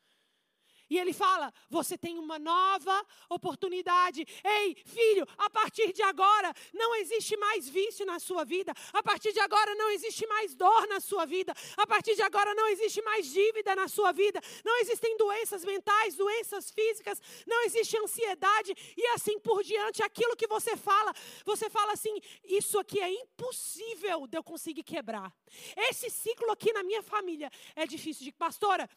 E 0.91 0.99
ele 0.99 1.13
fala: 1.13 1.55
você 1.69 1.97
tem 1.97 2.19
uma 2.19 2.39
nova 2.39 3.07
oportunidade. 3.29 4.27
Ei, 4.45 4.77
filho, 4.85 5.25
a 5.39 5.49
partir 5.49 5.93
de 5.93 6.03
agora 6.03 6.53
não 6.75 6.97
existe 6.97 7.37
mais 7.37 7.69
vício 7.69 8.05
na 8.05 8.19
sua 8.19 8.45
vida. 8.45 8.75
A 8.93 9.03
partir 9.03 9.33
de 9.33 9.39
agora 9.39 9.73
não 9.77 9.89
existe 9.91 10.27
mais 10.27 10.53
dor 10.55 10.89
na 10.89 10.99
sua 10.99 11.25
vida. 11.25 11.55
A 11.77 11.87
partir 11.87 12.17
de 12.17 12.23
agora 12.23 12.53
não 12.55 12.67
existe 12.69 13.01
mais 13.03 13.31
dívida 13.31 13.77
na 13.77 13.87
sua 13.87 14.11
vida. 14.11 14.41
Não 14.65 14.77
existem 14.81 15.17
doenças 15.17 15.65
mentais, 15.65 16.17
doenças 16.17 16.71
físicas, 16.73 17.23
não 17.47 17.63
existe 17.63 17.97
ansiedade 17.97 18.75
e 18.97 19.07
assim 19.15 19.39
por 19.39 19.63
diante. 19.63 20.03
Aquilo 20.03 20.37
que 20.37 20.49
você 20.49 20.77
fala, 20.77 21.15
você 21.45 21.71
fala 21.71 21.93
assim: 21.93 22.21
isso 22.43 22.79
aqui 22.81 23.01
é 23.01 23.11
impossível 23.13 24.27
de 24.27 24.37
eu 24.37 24.43
conseguir 24.43 24.83
quebrar. 24.83 25.33
Esse 25.77 26.11
ciclo 26.11 26.51
aqui 26.51 26.73
na 26.73 26.83
minha 26.83 27.03
família 27.03 27.49
é 27.77 27.87
difícil 27.87 28.25
de, 28.25 28.33
pastora. 28.33 28.91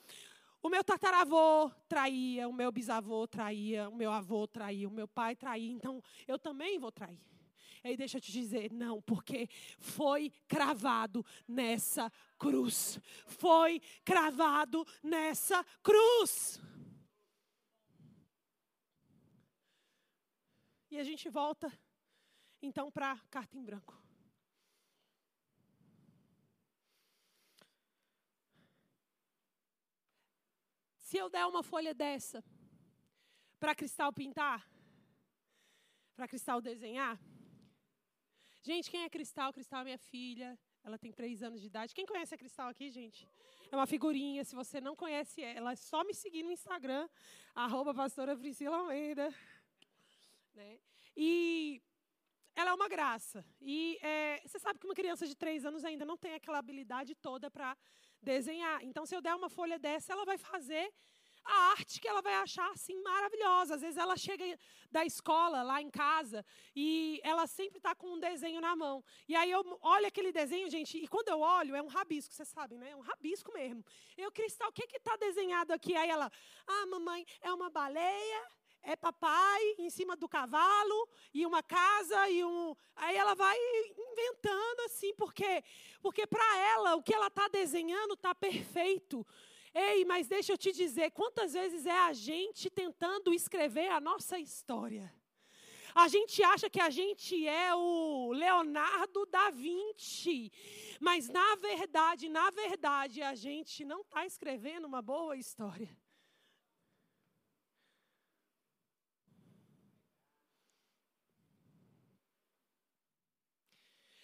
O 0.63 0.69
meu 0.69 0.81
tataravô 0.81 1.69
traía, 1.89 2.47
o 2.47 2.53
meu 2.53 2.71
bisavô 2.71 3.27
traía, 3.27 3.89
o 3.89 3.95
meu 3.95 4.09
avô 4.09 4.47
traía, 4.47 4.87
o 4.87 4.91
meu 4.91 5.09
pai 5.09 5.35
traía, 5.35 5.69
então 5.69 6.01
eu 6.25 6.39
também 6.39 6.79
vou 6.79 6.89
trair. 6.89 7.19
E 7.83 7.89
aí 7.89 7.97
deixa 7.97 8.15
eu 8.15 8.21
te 8.21 8.31
dizer, 8.31 8.71
não, 8.71 9.01
porque 9.01 9.49
foi 9.77 10.31
cravado 10.47 11.25
nessa 11.45 12.09
cruz. 12.39 12.97
Foi 13.27 13.81
cravado 14.05 14.87
nessa 15.03 15.65
cruz. 15.83 16.61
E 20.89 20.97
a 20.97 21.03
gente 21.03 21.27
volta 21.29 21.71
então 22.61 22.89
para 22.89 23.11
a 23.11 23.19
carta 23.29 23.57
em 23.57 23.63
branco. 23.65 24.02
Se 31.13 31.19
eu 31.19 31.29
der 31.29 31.45
uma 31.45 31.61
folha 31.61 31.93
dessa 31.93 32.43
para 33.59 33.75
Cristal 33.75 34.11
pintar, 34.11 34.67
para 36.15 36.27
Cristal 36.27 36.59
desenhar. 36.59 37.19
Gente, 38.63 38.89
quem 38.89 39.03
é 39.03 39.09
Cristal? 39.11 39.53
Cristal 39.53 39.81
é 39.81 39.83
minha 39.83 39.97
filha. 39.99 40.57
Ela 40.83 40.97
tem 40.97 41.11
três 41.11 41.43
anos 41.43 41.61
de 41.61 41.67
idade. 41.67 41.93
Quem 41.93 42.07
conhece 42.07 42.33
a 42.33 42.37
Cristal 42.39 42.67
aqui, 42.67 42.89
gente? 42.89 43.29
É 43.71 43.75
uma 43.75 43.85
figurinha. 43.85 44.43
Se 44.43 44.55
você 44.55 44.81
não 44.81 44.95
conhece 44.95 45.43
ela, 45.43 45.73
é 45.73 45.75
só 45.75 46.03
me 46.03 46.15
seguir 46.15 46.41
no 46.41 46.51
Instagram, 46.51 47.07
arroba 47.53 47.93
pastora 47.93 48.35
Priscila 48.35 48.77
Almeida. 48.77 49.31
Né? 50.55 50.79
E 51.15 51.79
ela 52.55 52.71
é 52.71 52.73
uma 52.73 52.89
graça. 52.89 53.45
E 53.61 53.99
é, 54.01 54.41
você 54.43 54.57
sabe 54.57 54.79
que 54.79 54.87
uma 54.87 54.95
criança 54.95 55.27
de 55.27 55.35
três 55.35 55.63
anos 55.63 55.85
ainda 55.85 56.05
não 56.05 56.17
tem 56.17 56.33
aquela 56.33 56.57
habilidade 56.57 57.13
toda 57.13 57.51
para 57.51 57.77
desenhar. 58.23 58.83
Então, 58.83 59.05
se 59.05 59.15
eu 59.15 59.21
der 59.21 59.35
uma 59.35 59.49
folha 59.49 59.77
dessa, 59.77 60.13
ela 60.13 60.25
vai 60.25 60.37
fazer 60.37 60.91
a 61.45 61.71
arte 61.71 61.99
que 61.99 62.07
ela 62.07 62.21
vai 62.21 62.33
achar 62.35 62.69
assim 62.71 63.01
maravilhosa. 63.01 63.75
Às 63.75 63.81
vezes 63.81 63.97
ela 63.97 64.15
chega 64.15 64.57
da 64.91 65.05
escola 65.05 65.61
lá 65.61 65.81
em 65.81 65.89
casa 65.89 66.45
e 66.75 67.19
ela 67.23 67.45
sempre 67.47 67.77
está 67.77 67.93
com 67.93 68.13
um 68.13 68.19
desenho 68.19 68.61
na 68.61 68.75
mão. 68.75 69.03
E 69.27 69.35
aí 69.35 69.51
eu 69.51 69.61
olho 69.81 70.07
aquele 70.07 70.31
desenho, 70.31 70.69
gente, 70.69 70.97
e 70.97 71.07
quando 71.07 71.29
eu 71.29 71.39
olho 71.39 71.75
é 71.75 71.81
um 71.81 71.87
rabisco, 71.87 72.33
vocês 72.33 72.47
sabem, 72.47 72.77
né? 72.77 72.91
É 72.91 72.95
um 72.95 73.01
rabisco 73.01 73.51
mesmo. 73.53 73.83
Eu, 74.17 74.31
Cristal, 74.31 74.69
o 74.69 74.73
que 74.73 74.83
está 74.95 75.15
desenhado 75.17 75.73
aqui? 75.73 75.95
Aí 75.95 76.09
ela, 76.09 76.31
ah, 76.67 76.85
mamãe, 76.85 77.25
é 77.41 77.51
uma 77.53 77.69
baleia 77.69 78.47
é 78.83 78.95
papai 78.95 79.75
em 79.77 79.89
cima 79.89 80.15
do 80.15 80.27
cavalo 80.27 81.09
e 81.33 81.45
uma 81.45 81.63
casa 81.63 82.29
e 82.29 82.43
um. 82.43 82.75
Aí 82.95 83.15
ela 83.15 83.33
vai 83.33 83.57
inventando 83.97 84.81
assim, 84.85 85.13
porque 85.15 85.63
porque 86.01 86.27
para 86.27 86.57
ela 86.57 86.95
o 86.95 87.01
que 87.01 87.13
ela 87.13 87.27
está 87.27 87.47
desenhando 87.47 88.13
está 88.13 88.35
perfeito. 88.35 89.25
Ei, 89.73 90.05
mas 90.05 90.27
deixa 90.27 90.51
eu 90.53 90.57
te 90.57 90.71
dizer, 90.71 91.11
quantas 91.11 91.53
vezes 91.53 91.85
é 91.85 91.97
a 91.97 92.13
gente 92.13 92.69
tentando 92.69 93.33
escrever 93.33 93.89
a 93.89 93.99
nossa 93.99 94.37
história? 94.37 95.11
A 95.95 96.07
gente 96.07 96.43
acha 96.43 96.69
que 96.69 96.79
a 96.79 96.89
gente 96.89 97.47
é 97.47 97.73
o 97.73 98.31
Leonardo 98.31 99.25
da 99.27 99.51
Vinci, 99.51 100.51
mas 100.99 101.29
na 101.29 101.55
verdade, 101.55 102.29
na 102.29 102.49
verdade, 102.49 103.21
a 103.21 103.35
gente 103.35 103.85
não 103.85 104.01
está 104.01 104.25
escrevendo 104.25 104.85
uma 104.85 105.01
boa 105.01 105.37
história. 105.37 105.95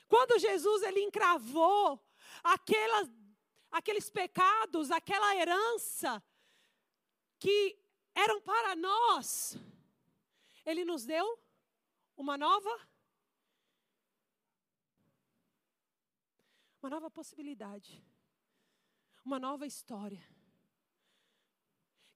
Quando 0.10 0.40
Jesus 0.40 0.82
ele 0.82 1.00
encravou 1.02 2.04
aquelas, 2.44 3.08
aqueles 3.72 4.10
pecados, 4.10 4.92
aquela 4.92 5.36
herança 5.36 6.22
que 7.38 7.80
eram 8.14 8.42
para 8.42 8.76
nós, 8.76 9.56
ele 10.66 10.84
nos 10.84 11.06
deu 11.06 11.40
uma 12.18 12.38
nova 12.38 12.70
uma 16.82 16.90
nova 16.90 17.12
possibilidade. 17.12 18.02
Uma 19.24 19.38
nova 19.38 19.68
história. 19.68 20.26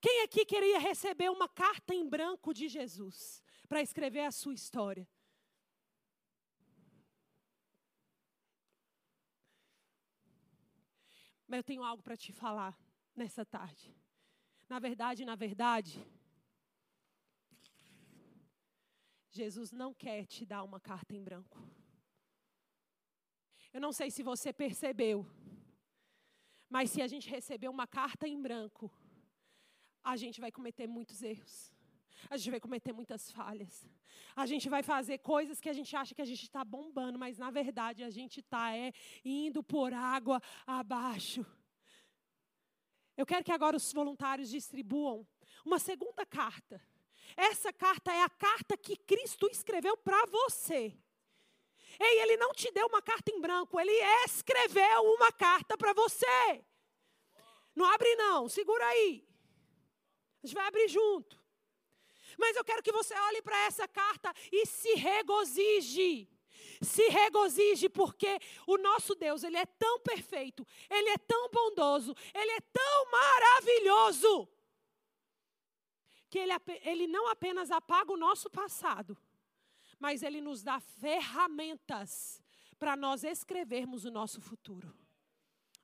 Quem 0.01 0.21
aqui 0.23 0.45
queria 0.45 0.79
receber 0.79 1.29
uma 1.29 1.47
carta 1.47 1.93
em 1.93 2.07
branco 2.07 2.53
de 2.53 2.67
Jesus 2.67 3.43
para 3.67 3.81
escrever 3.81 4.21
a 4.21 4.31
sua 4.31 4.53
história? 4.53 5.07
Mas 11.47 11.57
eu 11.57 11.63
tenho 11.63 11.83
algo 11.83 12.01
para 12.01 12.17
te 12.17 12.31
falar 12.31 12.77
nessa 13.15 13.45
tarde. 13.45 13.93
Na 14.69 14.79
verdade, 14.79 15.25
na 15.25 15.35
verdade, 15.35 16.05
Jesus 19.29 19.71
não 19.71 19.93
quer 19.93 20.25
te 20.25 20.45
dar 20.45 20.63
uma 20.63 20.79
carta 20.79 21.15
em 21.15 21.23
branco. 21.23 21.59
Eu 23.73 23.81
não 23.81 23.91
sei 23.91 24.11
se 24.11 24.21
você 24.21 24.53
percebeu, 24.53 25.25
mas 26.69 26.91
se 26.91 27.01
a 27.01 27.07
gente 27.07 27.29
receber 27.29 27.67
uma 27.67 27.87
carta 27.87 28.27
em 28.27 28.39
branco, 28.39 28.91
a 30.03 30.15
gente 30.15 30.39
vai 30.39 30.51
cometer 30.51 30.87
muitos 30.87 31.21
erros 31.23 31.73
a 32.29 32.37
gente 32.37 32.51
vai 32.51 32.59
cometer 32.59 32.93
muitas 32.93 33.31
falhas. 33.31 33.87
A 34.35 34.45
gente 34.45 34.69
vai 34.69 34.81
fazer 34.83 35.19
coisas 35.19 35.59
que 35.59 35.69
a 35.69 35.73
gente 35.73 35.95
acha 35.95 36.15
que 36.15 36.21
a 36.21 36.25
gente 36.25 36.43
está 36.43 36.63
bombando, 36.63 37.19
mas 37.19 37.37
na 37.37 37.51
verdade 37.51 38.03
a 38.03 38.09
gente 38.09 38.39
está 38.39 38.75
é, 38.75 38.93
indo 39.23 39.63
por 39.63 39.93
água 39.93 40.41
abaixo. 40.65 41.45
Eu 43.15 43.25
quero 43.25 43.43
que 43.43 43.51
agora 43.51 43.77
os 43.77 43.93
voluntários 43.93 44.49
distribuam 44.49 45.27
uma 45.65 45.79
segunda 45.79 46.25
carta. 46.25 46.81
Essa 47.37 47.71
carta 47.71 48.11
é 48.11 48.21
a 48.21 48.29
carta 48.29 48.77
que 48.77 48.95
Cristo 48.95 49.47
escreveu 49.51 49.95
para 49.97 50.25
você. 50.25 50.97
Ei, 51.99 52.21
ele 52.21 52.37
não 52.37 52.53
te 52.53 52.71
deu 52.71 52.87
uma 52.87 53.01
carta 53.01 53.31
em 53.31 53.39
branco, 53.39 53.79
ele 53.79 53.91
escreveu 54.25 55.03
uma 55.15 55.31
carta 55.31 55.77
para 55.77 55.93
você. 55.93 56.65
Não 57.75 57.85
abre 57.85 58.15
não, 58.15 58.49
segura 58.49 58.85
aí. 58.85 59.27
A 60.43 60.47
gente 60.47 60.55
vai 60.55 60.67
abrir 60.67 60.87
junto. 60.87 61.42
Mas 62.37 62.55
eu 62.55 62.63
quero 62.63 62.83
que 62.83 62.91
você 62.91 63.13
olhe 63.17 63.41
para 63.41 63.57
essa 63.65 63.87
carta 63.87 64.33
e 64.51 64.65
se 64.65 64.93
regozije. 64.95 66.29
Se 66.81 67.07
regozije 67.09 67.89
porque 67.89 68.39
o 68.67 68.77
nosso 68.77 69.15
Deus, 69.15 69.43
ele 69.43 69.57
é 69.57 69.65
tão 69.65 69.99
perfeito, 69.99 70.65
ele 70.89 71.09
é 71.09 71.17
tão 71.17 71.49
bondoso, 71.49 72.15
ele 72.33 72.51
é 72.51 72.61
tão 72.61 73.11
maravilhoso 73.11 74.49
que 76.29 76.39
ele, 76.39 76.53
ele 76.81 77.07
não 77.07 77.29
apenas 77.29 77.69
apaga 77.69 78.11
o 78.11 78.17
nosso 78.17 78.49
passado, 78.49 79.17
mas 79.99 80.23
ele 80.23 80.41
nos 80.41 80.63
dá 80.63 80.79
ferramentas 80.79 82.41
para 82.79 82.95
nós 82.97 83.23
escrevermos 83.23 84.03
o 84.03 84.11
nosso 84.11 84.41
futuro. 84.41 84.93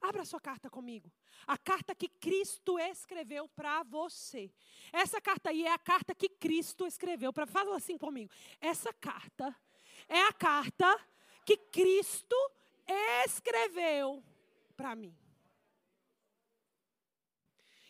Abra 0.01 0.25
sua 0.25 0.39
carta 0.39 0.69
comigo. 0.69 1.11
A 1.47 1.57
carta 1.57 1.95
que 1.95 2.07
Cristo 2.07 2.77
escreveu 2.79 3.47
para 3.49 3.83
você. 3.83 4.51
Essa 4.91 5.19
carta 5.19 5.49
aí 5.49 5.65
é 5.65 5.71
a 5.71 5.79
carta 5.79 6.13
que 6.13 6.29
Cristo 6.29 6.85
escreveu 6.85 7.33
para 7.33 7.45
fala 7.45 7.75
assim 7.75 7.97
comigo. 7.97 8.31
Essa 8.61 8.93
carta 8.93 9.55
é 10.07 10.21
a 10.21 10.33
carta 10.33 10.99
que 11.45 11.57
Cristo 11.57 12.35
escreveu 13.25 14.23
para 14.75 14.95
mim. 14.95 15.15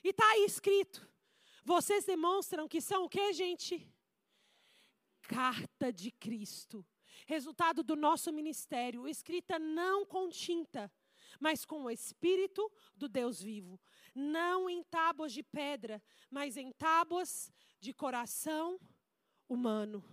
E 0.04 0.10
está 0.10 0.26
aí 0.32 0.46
escrito: 0.46 1.08
Vocês 1.64 2.06
demonstram 2.06 2.68
que 2.68 2.82
são 2.82 3.06
o 3.06 3.10
que, 3.10 3.34
gente? 3.34 3.88
Carta 5.24 5.92
de 5.92 6.12
Cristo. 6.12 6.86
Resultado 7.28 7.84
do 7.84 7.96
nosso 7.96 8.32
ministério, 8.32 9.08
escrita 9.08 9.60
não 9.60 10.06
com 10.06 10.30
tinta, 10.30 10.92
mas 11.39 11.65
com 11.65 11.84
o 11.84 11.92
Espírito 11.92 12.72
do 12.96 13.10
Deus 13.10 13.42
vivo. 13.42 13.80
Não 14.15 14.70
em 14.70 14.84
tábuas 14.84 15.34
de 15.34 15.44
pedra, 15.44 16.02
mas 16.30 16.58
em 16.58 16.72
tábuas 16.72 17.52
de 17.80 17.94
coração 17.94 18.80
humano. 19.48 20.04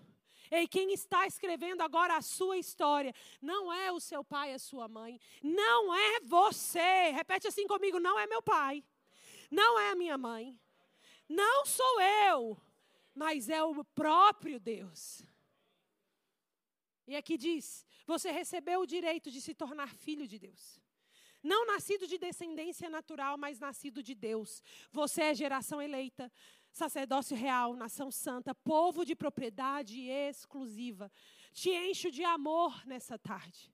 Ei, 0.50 0.68
quem 0.68 0.92
está 0.92 1.26
escrevendo 1.26 1.82
agora 1.82 2.16
a 2.16 2.22
sua 2.22 2.56
história 2.56 3.12
não 3.40 3.72
é 3.72 3.90
o 3.90 4.00
seu 4.00 4.22
pai, 4.22 4.52
a 4.52 4.58
sua 4.58 4.88
mãe, 4.88 5.20
não 5.42 5.94
é 5.94 6.20
você. 6.20 7.10
Repete 7.10 7.48
assim 7.48 7.66
comigo: 7.66 7.98
não 7.98 8.18
é 8.18 8.26
meu 8.26 8.42
pai, 8.42 8.84
não 9.50 9.78
é 9.78 9.90
a 9.90 9.96
minha 9.96 10.16
mãe, 10.16 10.58
não 11.28 11.66
sou 11.66 12.00
eu, 12.00 12.60
mas 13.14 13.48
é 13.48 13.62
o 13.62 13.84
próprio 13.84 14.60
Deus. 14.60 15.22
E 17.06 17.16
aqui 17.16 17.36
diz: 17.36 17.84
você 18.06 18.30
recebeu 18.30 18.80
o 18.80 18.86
direito 18.86 19.30
de 19.30 19.40
se 19.40 19.54
tornar 19.54 19.94
filho 19.94 20.26
de 20.26 20.38
Deus. 20.38 20.80
Não 21.46 21.64
nascido 21.64 22.08
de 22.08 22.18
descendência 22.18 22.90
natural, 22.90 23.38
mas 23.38 23.60
nascido 23.60 24.02
de 24.02 24.16
Deus. 24.16 24.60
Você 24.90 25.22
é 25.22 25.32
geração 25.32 25.80
eleita, 25.80 26.30
sacerdócio 26.72 27.36
real, 27.36 27.76
nação 27.76 28.10
santa, 28.10 28.52
povo 28.52 29.04
de 29.04 29.14
propriedade 29.14 30.08
exclusiva. 30.08 31.08
Te 31.52 31.70
encho 31.70 32.10
de 32.10 32.24
amor 32.24 32.84
nessa 32.84 33.16
tarde. 33.16 33.72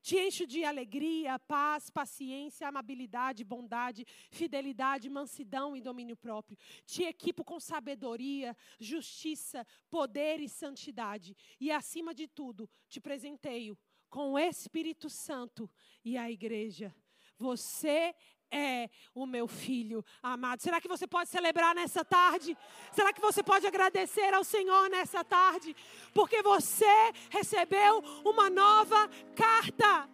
Te 0.00 0.16
encho 0.18 0.46
de 0.46 0.64
alegria, 0.64 1.36
paz, 1.36 1.90
paciência, 1.90 2.68
amabilidade, 2.68 3.42
bondade, 3.42 4.06
fidelidade, 4.30 5.10
mansidão 5.10 5.76
e 5.76 5.80
domínio 5.80 6.16
próprio. 6.16 6.56
Te 6.86 7.02
equipo 7.02 7.44
com 7.44 7.58
sabedoria, 7.58 8.56
justiça, 8.78 9.66
poder 9.90 10.38
e 10.38 10.48
santidade. 10.48 11.36
E 11.58 11.72
acima 11.72 12.14
de 12.14 12.28
tudo, 12.28 12.70
te 12.88 13.00
presenteio 13.00 13.76
com 14.10 14.32
o 14.32 14.38
Espírito 14.38 15.08
Santo 15.08 15.70
e 16.04 16.18
a 16.18 16.30
igreja. 16.30 16.94
Você 17.38 18.14
é 18.50 18.90
o 19.14 19.24
meu 19.24 19.46
filho 19.46 20.04
amado. 20.22 20.60
Será 20.60 20.80
que 20.80 20.88
você 20.88 21.06
pode 21.06 21.30
celebrar 21.30 21.74
nessa 21.74 22.04
tarde? 22.04 22.56
Será 22.92 23.12
que 23.12 23.20
você 23.20 23.42
pode 23.42 23.66
agradecer 23.66 24.34
ao 24.34 24.44
Senhor 24.44 24.90
nessa 24.90 25.24
tarde? 25.24 25.74
Porque 26.12 26.42
você 26.42 27.12
recebeu 27.30 28.00
uma 28.24 28.50
nova 28.50 29.08
carta. 29.36 30.10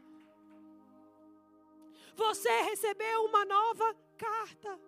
Você 2.15 2.63
recebeu 2.63 3.25
uma 3.25 3.45
nova 3.45 3.97
carta. 4.17 4.79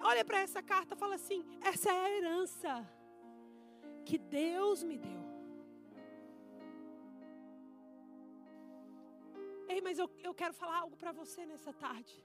Olha 0.00 0.24
para 0.24 0.40
essa 0.40 0.62
carta 0.62 0.94
fala 0.94 1.16
assim: 1.16 1.44
essa 1.62 1.90
é 1.90 1.98
a 1.98 2.10
herança 2.10 2.98
que 4.04 4.16
Deus 4.16 4.82
me 4.82 4.96
deu. 4.96 5.27
Ei, 9.68 9.80
mas 9.86 9.98
eu, 9.98 10.08
eu 10.28 10.34
quero 10.40 10.54
falar 10.54 10.78
algo 10.78 10.96
para 10.96 11.12
você 11.12 11.44
nessa 11.44 11.72
tarde. 11.72 12.16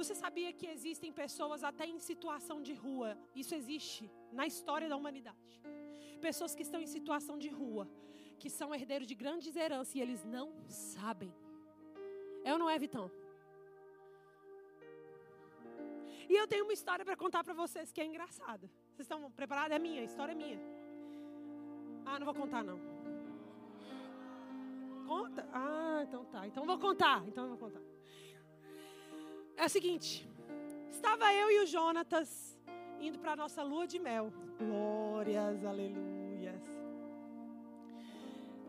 Você 0.00 0.14
sabia 0.14 0.52
que 0.52 0.66
existem 0.66 1.12
pessoas 1.12 1.62
até 1.70 1.86
em 1.86 1.98
situação 1.98 2.62
de 2.62 2.74
rua? 2.84 3.10
Isso 3.34 3.54
existe 3.54 4.10
na 4.32 4.46
história 4.46 4.88
da 4.88 4.96
humanidade. 4.96 5.60
Pessoas 6.20 6.54
que 6.54 6.62
estão 6.62 6.80
em 6.80 6.86
situação 6.86 7.36
de 7.38 7.48
rua, 7.48 7.88
que 8.38 8.48
são 8.48 8.74
herdeiros 8.74 9.06
de 9.06 9.14
grandes 9.14 9.54
heranças 9.54 9.94
e 9.94 10.00
eles 10.00 10.24
não 10.24 10.46
sabem. 10.68 11.32
Ou 12.52 12.58
não 12.58 12.70
é, 12.70 12.78
Vitão? 12.78 13.10
E 16.28 16.34
eu 16.34 16.46
tenho 16.46 16.64
uma 16.64 16.72
história 16.72 17.04
para 17.04 17.16
contar 17.16 17.42
para 17.44 17.52
vocês 17.52 17.92
que 17.92 18.00
é 18.00 18.06
engraçada. 18.06 18.66
Vocês 18.92 19.00
estão 19.00 19.30
preparados? 19.30 19.76
É 19.76 19.78
minha, 19.78 20.00
a 20.00 20.04
história 20.04 20.32
é 20.32 20.34
minha. 20.34 20.60
Ah, 22.06 22.18
não 22.18 22.24
vou 22.24 22.34
contar 22.34 22.62
não. 22.62 23.01
Conta? 25.12 25.46
Ah, 25.52 26.00
então 26.06 26.24
tá. 26.24 26.46
Então 26.46 26.64
vou 26.64 26.78
contar. 26.78 27.22
Então 27.28 27.46
vou 27.52 27.58
contar. 27.58 27.82
É 29.62 29.66
o 29.66 29.68
seguinte: 29.68 30.26
estava 30.90 31.26
eu 31.34 31.48
e 31.50 31.58
o 31.62 31.66
Jonatas 31.66 32.58
indo 32.98 33.18
para 33.18 33.32
a 33.32 33.36
nossa 33.36 33.62
lua 33.62 33.86
de 33.86 33.98
mel. 33.98 34.32
Glórias, 34.58 35.66
aleluias. 35.66 36.64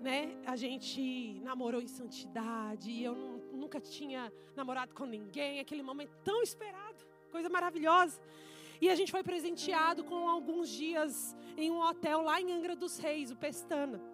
Né? 0.01 0.19
A 0.45 0.57
gente 0.57 1.01
namorou 1.49 1.81
em 1.81 1.87
santidade. 1.87 2.91
E 2.91 3.01
eu 3.09 3.15
nunca 3.53 3.79
tinha 3.79 4.21
namorado 4.53 4.93
com 4.93 5.05
ninguém. 5.05 5.61
Aquele 5.61 5.81
momento 5.81 6.13
tão 6.25 6.41
esperado. 6.41 7.05
Coisa 7.31 7.49
maravilhosa. 7.57 8.21
E 8.81 8.89
a 8.89 8.95
gente 8.95 9.13
foi 9.13 9.23
presenteado 9.23 10.03
com 10.03 10.27
alguns 10.27 10.67
dias 10.67 11.33
em 11.55 11.71
um 11.71 11.79
hotel 11.79 12.21
lá 12.21 12.41
em 12.41 12.51
Angra 12.51 12.75
dos 12.75 12.97
Reis, 12.97 13.31
o 13.31 13.37
Pestana 13.37 14.12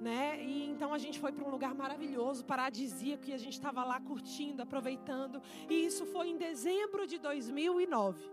né? 0.00 0.42
E 0.42 0.66
então 0.66 0.92
a 0.92 0.98
gente 0.98 1.18
foi 1.18 1.32
para 1.32 1.44
um 1.44 1.50
lugar 1.50 1.74
maravilhoso, 1.74 2.44
paradisíaco, 2.44 3.28
e 3.28 3.32
a 3.32 3.38
gente 3.38 3.54
estava 3.54 3.84
lá 3.84 4.00
curtindo, 4.00 4.62
aproveitando. 4.62 5.40
E 5.68 5.84
isso 5.86 6.04
foi 6.06 6.28
em 6.28 6.36
dezembro 6.36 7.06
de 7.06 7.18
2009. 7.18 8.30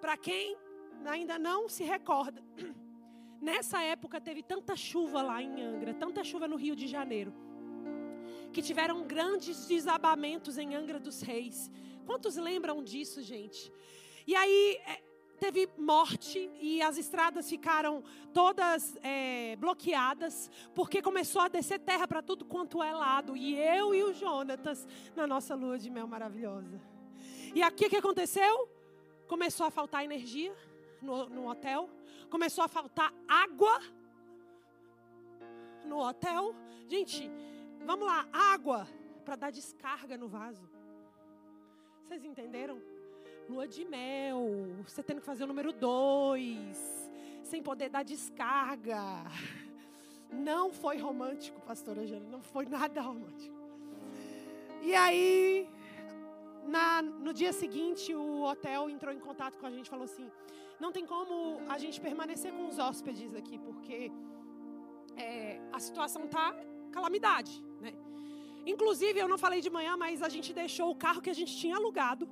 Para 0.00 0.16
quem 0.16 0.56
ainda 1.04 1.38
não 1.38 1.68
se 1.68 1.84
recorda, 1.84 2.42
nessa 3.40 3.82
época 3.82 4.20
teve 4.20 4.42
tanta 4.42 4.76
chuva 4.76 5.22
lá 5.22 5.42
em 5.42 5.62
Angra, 5.62 5.94
tanta 5.94 6.22
chuva 6.22 6.46
no 6.46 6.56
Rio 6.56 6.76
de 6.76 6.86
Janeiro, 6.86 7.32
que 8.52 8.62
tiveram 8.62 9.06
grandes 9.06 9.66
desabamentos 9.66 10.58
em 10.58 10.74
Angra 10.74 10.98
dos 10.98 11.20
Reis. 11.20 11.70
Quantos 12.06 12.36
lembram 12.36 12.82
disso, 12.82 13.22
gente? 13.22 13.72
E 14.26 14.34
aí, 14.34 14.78
é, 14.86 15.02
teve 15.38 15.68
morte 15.78 16.50
e 16.60 16.82
as 16.82 16.98
estradas 16.98 17.48
ficaram 17.48 18.02
todas 18.34 18.96
é, 19.02 19.56
bloqueadas, 19.56 20.50
porque 20.74 21.00
começou 21.00 21.42
a 21.42 21.48
descer 21.48 21.78
terra 21.78 22.06
para 22.06 22.20
tudo 22.20 22.44
quanto 22.44 22.82
é 22.82 22.92
lado. 22.92 23.36
E 23.36 23.54
eu 23.54 23.94
e 23.94 24.02
o 24.02 24.12
Jonatas 24.12 24.86
na 25.16 25.26
nossa 25.26 25.54
lua 25.54 25.78
de 25.78 25.88
mel 25.88 26.06
maravilhosa. 26.06 26.80
E 27.54 27.62
aqui 27.62 27.86
o 27.86 27.90
que 27.90 27.96
aconteceu? 27.96 28.68
Começou 29.26 29.66
a 29.66 29.70
faltar 29.70 30.04
energia 30.04 30.54
no, 31.00 31.28
no 31.28 31.48
hotel, 31.48 31.88
começou 32.28 32.64
a 32.64 32.68
faltar 32.68 33.12
água 33.26 33.80
no 35.84 35.98
hotel. 35.98 36.54
Gente, 36.88 37.30
vamos 37.84 38.06
lá, 38.06 38.26
água 38.32 38.86
para 39.24 39.36
dar 39.36 39.50
descarga 39.50 40.16
no 40.16 40.28
vaso. 40.28 40.68
Vocês 42.02 42.24
entenderam? 42.24 42.80
Lua 43.48 43.66
de 43.66 43.84
mel, 43.84 44.40
você 44.86 45.02
tendo 45.02 45.20
que 45.20 45.26
fazer 45.26 45.44
o 45.44 45.46
número 45.46 45.72
dois, 45.72 47.10
sem 47.42 47.62
poder 47.62 47.88
dar 47.88 48.02
descarga. 48.02 49.02
Não 50.30 50.70
foi 50.70 50.98
romântico, 50.98 51.58
pastora 51.62 52.02
Angela, 52.02 52.26
não 52.28 52.42
foi 52.42 52.66
nada 52.66 53.00
romântico. 53.00 53.56
E 54.82 54.94
aí, 54.94 55.66
na, 56.66 57.00
no 57.00 57.32
dia 57.32 57.50
seguinte, 57.50 58.14
o 58.14 58.42
hotel 58.42 58.90
entrou 58.90 59.10
em 59.14 59.18
contato 59.18 59.56
com 59.58 59.64
a 59.64 59.70
gente 59.70 59.86
e 59.86 59.88
falou 59.88 60.04
assim: 60.04 60.30
não 60.78 60.92
tem 60.92 61.06
como 61.06 61.62
a 61.66 61.78
gente 61.78 61.98
permanecer 61.98 62.52
com 62.52 62.68
os 62.68 62.78
hóspedes 62.78 63.34
aqui, 63.34 63.58
porque 63.58 64.12
é, 65.16 65.58
a 65.72 65.80
situação 65.80 66.26
está 66.26 66.54
calamidade. 66.92 67.64
Né? 67.80 67.94
Inclusive, 68.66 69.18
eu 69.18 69.28
não 69.28 69.38
falei 69.38 69.62
de 69.62 69.70
manhã, 69.70 69.96
mas 69.96 70.22
a 70.22 70.28
gente 70.28 70.52
deixou 70.52 70.90
o 70.90 70.94
carro 70.94 71.22
que 71.22 71.30
a 71.30 71.38
gente 71.40 71.56
tinha 71.56 71.76
alugado 71.76 72.28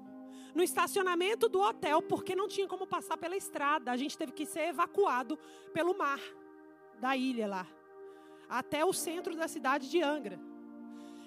no 0.56 0.62
estacionamento 0.62 1.50
do 1.50 1.60
hotel, 1.60 2.00
porque 2.00 2.34
não 2.34 2.48
tinha 2.48 2.66
como 2.66 2.86
passar 2.86 3.18
pela 3.18 3.36
estrada. 3.36 3.92
A 3.92 3.96
gente 3.96 4.16
teve 4.16 4.32
que 4.32 4.46
ser 4.46 4.68
evacuado 4.68 5.38
pelo 5.74 5.96
mar 5.96 6.18
da 6.98 7.14
ilha 7.14 7.46
lá, 7.46 7.66
até 8.48 8.82
o 8.82 8.90
centro 8.90 9.36
da 9.36 9.46
cidade 9.48 9.90
de 9.90 10.00
Angra. 10.02 10.40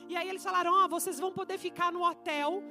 E 0.07 0.17
aí 0.17 0.27
eles 0.27 0.43
falaram: 0.43 0.73
Ó, 0.73 0.85
oh, 0.85 0.89
vocês 0.89 1.19
vão 1.19 1.31
poder 1.31 1.59
ficar 1.59 1.91
no 1.91 2.03
hotel 2.03 2.63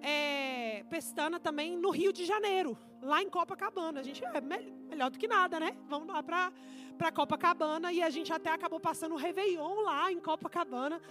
é, 0.00 0.84
Pestana 0.88 1.40
também 1.40 1.76
no 1.76 1.90
Rio 1.90 2.12
de 2.12 2.24
Janeiro, 2.24 2.78
lá 3.02 3.20
em 3.20 3.28
Copacabana. 3.28 3.98
A 3.98 4.04
gente 4.04 4.24
é 4.24 4.40
melhor 4.40 5.10
do 5.10 5.18
que 5.18 5.26
nada, 5.26 5.58
né? 5.58 5.76
Vamos 5.88 6.06
lá 6.06 6.22
para 6.22 7.10
Copacabana 7.12 7.92
e 7.92 8.00
a 8.00 8.08
gente 8.08 8.32
até 8.32 8.50
acabou 8.50 8.78
passando 8.78 9.16
o 9.16 9.18
Réveillon 9.18 9.80
lá 9.80 10.12
em 10.12 10.20
Copacabana. 10.20 11.02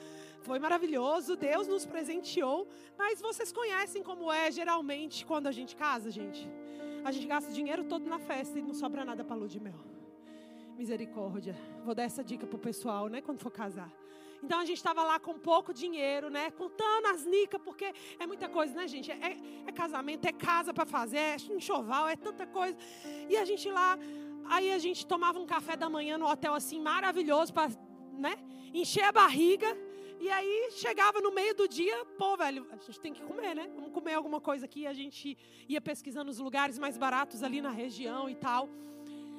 Foi 0.43 0.59
maravilhoso, 0.59 1.37
Deus 1.37 1.67
nos 1.67 1.85
presenteou. 1.85 2.67
Mas 2.97 3.21
vocês 3.21 3.51
conhecem 3.51 4.03
como 4.03 4.31
é 4.31 4.51
geralmente 4.51 5.25
quando 5.25 5.47
a 5.47 5.51
gente 5.51 5.73
casa, 5.75 6.11
gente? 6.11 6.49
A 7.03 7.11
gente 7.11 7.27
gasta 7.27 7.49
o 7.49 7.53
dinheiro 7.53 7.85
todo 7.85 8.05
na 8.05 8.19
festa 8.19 8.59
e 8.59 8.61
não 8.61 8.73
sobra 8.73 9.05
nada 9.05 9.23
para 9.23 9.35
lua 9.37 9.47
de 9.47 9.59
mel. 9.59 9.79
Misericórdia. 10.77 11.55
Vou 11.85 11.95
dar 11.95 12.03
essa 12.03 12.23
dica 12.23 12.45
pro 12.45 12.57
pessoal, 12.57 13.07
né, 13.07 13.21
quando 13.21 13.39
for 13.39 13.51
casar. 13.51 13.89
Então 14.43 14.59
a 14.59 14.65
gente 14.65 14.77
estava 14.77 15.01
lá 15.03 15.17
com 15.17 15.39
pouco 15.39 15.73
dinheiro, 15.73 16.29
né? 16.29 16.51
Contando 16.51 17.05
as 17.05 17.25
nicas, 17.25 17.61
porque 17.63 17.93
é 18.19 18.27
muita 18.27 18.49
coisa, 18.49 18.73
né, 18.73 18.85
gente? 18.85 19.09
É, 19.09 19.37
é 19.65 19.71
casamento, 19.71 20.25
é 20.25 20.33
casa 20.33 20.73
para 20.73 20.85
fazer, 20.85 21.17
é 21.17 21.35
enxoval, 21.49 22.09
é 22.09 22.17
tanta 22.17 22.45
coisa. 22.45 22.75
E 23.29 23.37
a 23.37 23.45
gente 23.45 23.69
lá, 23.71 23.97
aí 24.45 24.73
a 24.73 24.77
gente 24.77 25.07
tomava 25.07 25.39
um 25.39 25.45
café 25.45 25.77
da 25.77 25.89
manhã 25.89 26.17
no 26.17 26.27
hotel 26.29 26.53
assim, 26.53 26.81
maravilhoso, 26.81 27.53
para 27.53 27.69
né, 28.17 28.35
encher 28.73 29.05
a 29.05 29.13
barriga. 29.13 29.77
E 30.23 30.29
aí 30.29 30.69
chegava 30.71 31.19
no 31.19 31.33
meio 31.33 31.53
do 31.53 31.67
dia, 31.67 32.05
pô, 32.17 32.37
velho, 32.37 32.65
a 32.71 32.77
gente 32.77 32.97
tem 32.97 33.11
que 33.11 33.21
comer, 33.21 33.53
né? 33.53 33.69
Vamos 33.75 33.91
comer 33.91 34.13
alguma 34.13 34.39
coisa 34.39 34.63
aqui. 34.63 34.87
A 34.87 34.93
gente 34.93 35.37
ia 35.67 35.81
pesquisando 35.81 36.31
os 36.31 36.39
lugares 36.39 36.79
mais 36.79 36.97
baratos 36.97 37.43
ali 37.43 37.61
na 37.61 37.71
região 37.71 38.29
e 38.29 38.35
tal. 38.35 38.69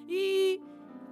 E 0.07 0.61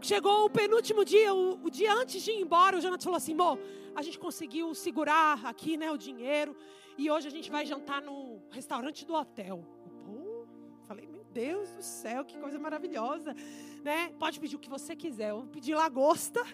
chegou 0.02 0.44
o 0.44 0.50
penúltimo 0.50 1.06
dia, 1.06 1.32
o, 1.32 1.58
o 1.64 1.70
dia 1.70 1.90
antes 1.94 2.20
de 2.22 2.32
ir 2.32 2.42
embora, 2.42 2.76
o 2.76 2.82
Jonathan 2.82 3.02
falou 3.02 3.16
assim: 3.16 3.34
Mo, 3.34 3.58
a 3.96 4.02
gente 4.02 4.18
conseguiu 4.18 4.74
segurar 4.74 5.42
aqui, 5.46 5.78
né, 5.78 5.90
o 5.90 5.96
dinheiro. 5.96 6.54
E 6.98 7.10
hoje 7.10 7.28
a 7.28 7.30
gente 7.30 7.50
vai 7.50 7.64
jantar 7.64 8.02
no 8.02 8.42
restaurante 8.50 9.06
do 9.06 9.14
hotel. 9.14 9.64
Pô, 10.04 10.46
falei, 10.82 11.06
meu 11.06 11.24
Deus 11.24 11.70
do 11.70 11.82
céu, 11.82 12.26
que 12.26 12.36
coisa 12.36 12.58
maravilhosa, 12.58 13.34
né? 13.82 14.12
Pode 14.18 14.38
pedir 14.38 14.56
o 14.56 14.58
que 14.58 14.68
você 14.68 14.94
quiser. 14.94 15.30
Eu 15.30 15.48
pedi 15.50 15.74
lagosta, 15.74 16.44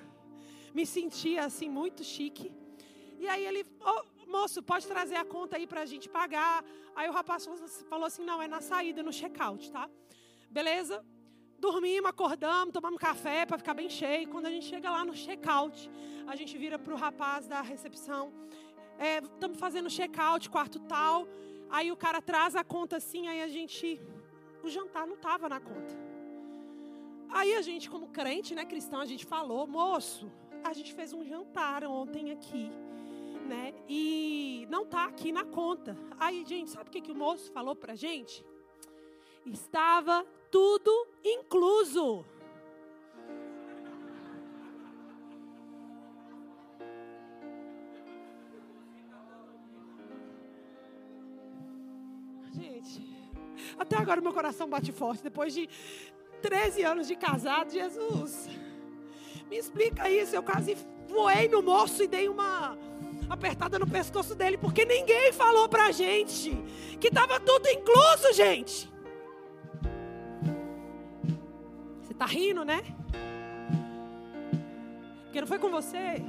me 0.72 0.86
sentia 0.86 1.46
assim 1.46 1.68
muito 1.68 2.04
chique. 2.04 2.52
E 3.18 3.28
aí 3.28 3.44
ele, 3.44 3.66
oh, 3.80 4.30
moço, 4.30 4.62
pode 4.62 4.86
trazer 4.86 5.16
a 5.16 5.24
conta 5.24 5.56
aí 5.56 5.66
para 5.66 5.80
a 5.80 5.86
gente 5.86 6.08
pagar. 6.08 6.64
Aí 6.94 7.08
o 7.08 7.12
rapaz 7.12 7.48
falou 7.88 8.06
assim, 8.06 8.24
não, 8.24 8.40
é 8.40 8.46
na 8.46 8.60
saída, 8.60 9.02
no 9.02 9.12
check-out, 9.12 9.70
tá? 9.72 9.88
Beleza? 10.48 11.04
Dormimos, 11.58 12.08
acordamos, 12.08 12.72
tomamos 12.72 13.00
café 13.00 13.44
para 13.44 13.58
ficar 13.58 13.74
bem 13.74 13.90
cheio. 13.90 14.28
Quando 14.28 14.46
a 14.46 14.50
gente 14.50 14.66
chega 14.66 14.88
lá 14.88 15.04
no 15.04 15.14
check-out, 15.14 15.90
a 16.28 16.36
gente 16.36 16.56
vira 16.56 16.78
para 16.78 16.94
o 16.94 16.96
rapaz 16.96 17.48
da 17.48 17.60
recepção. 17.60 18.32
Estamos 19.34 19.56
é, 19.56 19.60
fazendo 19.60 19.90
check-out, 19.90 20.48
quarto 20.48 20.78
tal. 20.80 21.26
Aí 21.68 21.90
o 21.90 21.96
cara 21.96 22.22
traz 22.22 22.54
a 22.54 22.62
conta 22.62 22.96
assim, 22.96 23.26
aí 23.26 23.42
a 23.42 23.48
gente. 23.48 24.00
O 24.62 24.68
jantar 24.68 25.06
não 25.06 25.14
estava 25.14 25.48
na 25.48 25.60
conta. 25.60 25.94
Aí 27.30 27.54
a 27.54 27.62
gente, 27.62 27.90
como 27.90 28.08
crente, 28.08 28.54
né, 28.54 28.64
cristão, 28.64 29.00
a 29.00 29.06
gente 29.06 29.24
falou, 29.26 29.66
moço, 29.66 30.30
a 30.64 30.72
gente 30.72 30.94
fez 30.94 31.12
um 31.12 31.24
jantar 31.24 31.84
ontem 31.84 32.30
aqui 32.30 32.70
né? 33.48 33.74
E 33.88 34.66
não 34.70 34.84
tá 34.84 35.06
aqui 35.06 35.32
na 35.32 35.44
conta. 35.44 35.96
Aí, 36.20 36.44
gente, 36.46 36.70
sabe 36.70 36.88
o 36.88 36.92
que, 36.92 37.00
que 37.00 37.12
o 37.12 37.14
moço 37.14 37.50
falou 37.50 37.74
pra 37.74 37.94
gente? 37.94 38.44
Estava 39.46 40.24
tudo 40.50 40.90
incluso. 41.24 42.24
Gente, 52.52 53.02
até 53.78 53.96
agora 53.96 54.20
meu 54.20 54.32
coração 54.32 54.68
bate 54.68 54.92
forte. 54.92 55.22
Depois 55.22 55.54
de 55.54 55.68
13 56.42 56.82
anos 56.82 57.06
de 57.08 57.16
casado, 57.16 57.72
Jesus, 57.72 58.48
me 59.48 59.56
explica 59.56 60.10
isso. 60.10 60.36
Eu 60.36 60.42
quase 60.42 60.76
voei 61.08 61.48
no 61.48 61.62
moço 61.62 62.02
e 62.02 62.06
dei 62.06 62.28
uma 62.28 62.76
apertada 63.28 63.78
no 63.78 63.86
pescoço 63.86 64.34
dele, 64.34 64.56
porque 64.56 64.84
ninguém 64.84 65.32
falou 65.32 65.68
pra 65.68 65.90
gente 65.90 66.56
que 67.00 67.08
estava 67.08 67.38
tudo 67.38 67.68
incluso, 67.68 68.32
gente. 68.34 68.90
Você 72.02 72.14
tá 72.14 72.26
rindo, 72.26 72.64
né? 72.64 72.82
Porque 75.24 75.40
não 75.40 75.46
foi 75.46 75.58
com 75.58 75.70
você. 75.70 76.22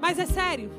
Mas 0.00 0.18
é 0.18 0.26
sério. 0.26 0.70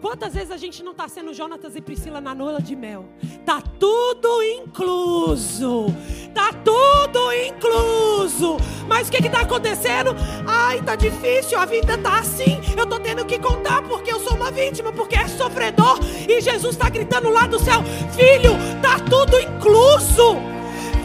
Quantas 0.00 0.34
vezes 0.34 0.50
a 0.50 0.56
gente 0.56 0.82
não 0.82 0.90
está 0.90 1.06
sendo 1.06 1.32
Jonatas 1.32 1.76
e 1.76 1.80
Priscila 1.80 2.20
na 2.20 2.34
nola 2.34 2.60
de 2.60 2.74
mel? 2.74 3.08
Tá 3.46 3.62
tudo 3.78 4.42
incluso. 4.42 5.86
Tá 6.34 6.52
tudo 6.52 7.01
incluso. 7.32 8.56
Mas 8.86 9.08
o 9.08 9.10
que 9.10 9.26
está 9.26 9.40
acontecendo? 9.40 10.14
Ai, 10.46 10.80
tá 10.82 10.94
difícil, 10.94 11.58
a 11.58 11.64
vida 11.64 11.96
tá 11.98 12.20
assim. 12.20 12.60
Eu 12.76 12.86
tô 12.86 12.98
tendo 13.00 13.24
que 13.24 13.38
contar 13.38 13.82
porque 13.82 14.12
eu 14.12 14.20
sou 14.20 14.34
uma 14.34 14.50
vítima, 14.50 14.92
porque 14.92 15.16
é 15.16 15.26
sofredor. 15.28 15.98
E 16.28 16.40
Jesus 16.40 16.74
está 16.74 16.88
gritando 16.88 17.30
lá 17.30 17.46
do 17.46 17.58
céu: 17.58 17.82
Filho, 18.14 18.52
tá 18.80 18.98
tudo 18.98 19.38
incluso. 19.40 20.36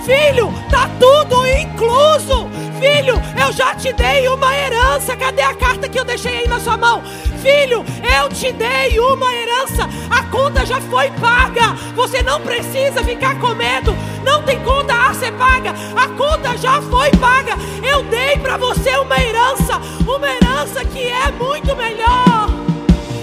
Filho, 0.06 0.54
tá 0.70 0.90
tudo 1.00 1.46
incluso. 1.48 2.48
Filho, 2.80 3.16
eu 3.44 3.52
já 3.52 3.76
te 3.76 3.92
dei 3.92 4.28
uma 4.30 4.56
herança. 4.56 5.18
Cadê 5.18 5.42
a 5.42 5.54
carta 5.54 5.90
que 5.90 6.00
eu 6.00 6.06
deixei 6.06 6.38
aí 6.38 6.48
na 6.48 6.60
sua 6.60 6.78
mão? 6.78 7.04
Filho, 7.42 7.84
eu 8.18 8.30
te 8.30 8.52
dei 8.54 9.00
uma 9.00 9.34
herança. 9.34 9.90
A 10.10 10.24
conta 10.24 10.66
já 10.66 10.80
foi 10.80 11.10
paga. 11.12 11.74
Você 11.96 12.22
não 12.22 12.40
precisa 12.40 13.04
ficar 13.04 13.40
com 13.40 13.54
medo. 13.56 13.94
Não 14.28 14.44
tem 14.44 14.60
conta 14.60 14.94
a 14.94 15.14
ser 15.14 15.32
paga. 15.34 15.74
A 15.96 16.08
conta 16.10 16.58
já 16.58 16.82
foi 16.82 17.10
paga. 17.12 17.54
Eu 17.82 18.04
dei 18.04 18.38
para 18.38 18.58
você 18.58 18.92
uma 18.98 19.18
herança. 19.18 19.80
Uma 20.06 20.28
herança 20.28 20.84
que 20.86 21.08
é 21.08 21.32
muito 21.32 21.76
melhor. 21.76 22.50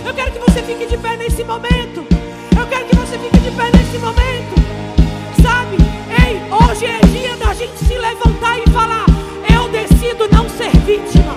Eu 0.07 0.15
quero 0.15 0.33
que 0.33 0.39
você 0.39 0.63
fique 0.63 0.87
de 0.87 0.97
pé 0.97 1.17
nesse 1.17 1.45
momento. 1.45 2.07
Eu 2.59 2.67
quero 2.67 2.87
que 2.87 2.97
você 2.97 3.19
fique 3.19 3.39
de 3.39 3.51
pé 3.51 3.71
nesse 3.77 3.99
momento. 3.99 4.55
Sabe? 5.43 5.77
Ei, 6.25 6.41
hoje 6.51 6.87
é 6.87 6.99
dia 7.07 7.37
da 7.37 7.53
gente 7.53 7.77
se 7.85 7.99
levantar 7.99 8.59
e 8.59 8.71
falar 8.71 9.05
decido 9.75 10.29
não 10.31 10.49
ser 10.49 10.71
vítima. 10.87 11.37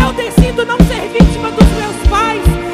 Eu 0.00 0.12
decido 0.12 0.64
não 0.64 0.78
ser 0.78 1.08
vítima 1.08 1.50
dos 1.50 1.68
meus 1.70 2.08
pais. 2.08 2.73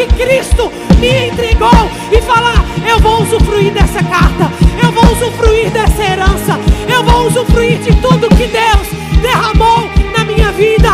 Que 0.00 0.06
Cristo 0.14 0.70
me 0.98 1.28
entregou 1.28 1.68
e 2.10 2.20
falar: 2.22 2.64
eu 2.88 2.98
vou 3.00 3.22
usufruir 3.22 3.72
dessa 3.72 4.02
carta. 4.02 4.50
Eu 4.82 4.90
vou 4.92 5.04
usufruir 5.12 5.70
dessa 5.70 6.02
herança. 6.02 6.58
Eu 6.92 7.04
vou 7.04 7.26
usufruir 7.26 7.78
de 7.78 7.94
tudo 8.00 8.28
que 8.28 8.46
Deus 8.46 9.20
derramou 9.20 9.88
na 10.16 10.24
minha 10.24 10.50
vida. 10.52 10.88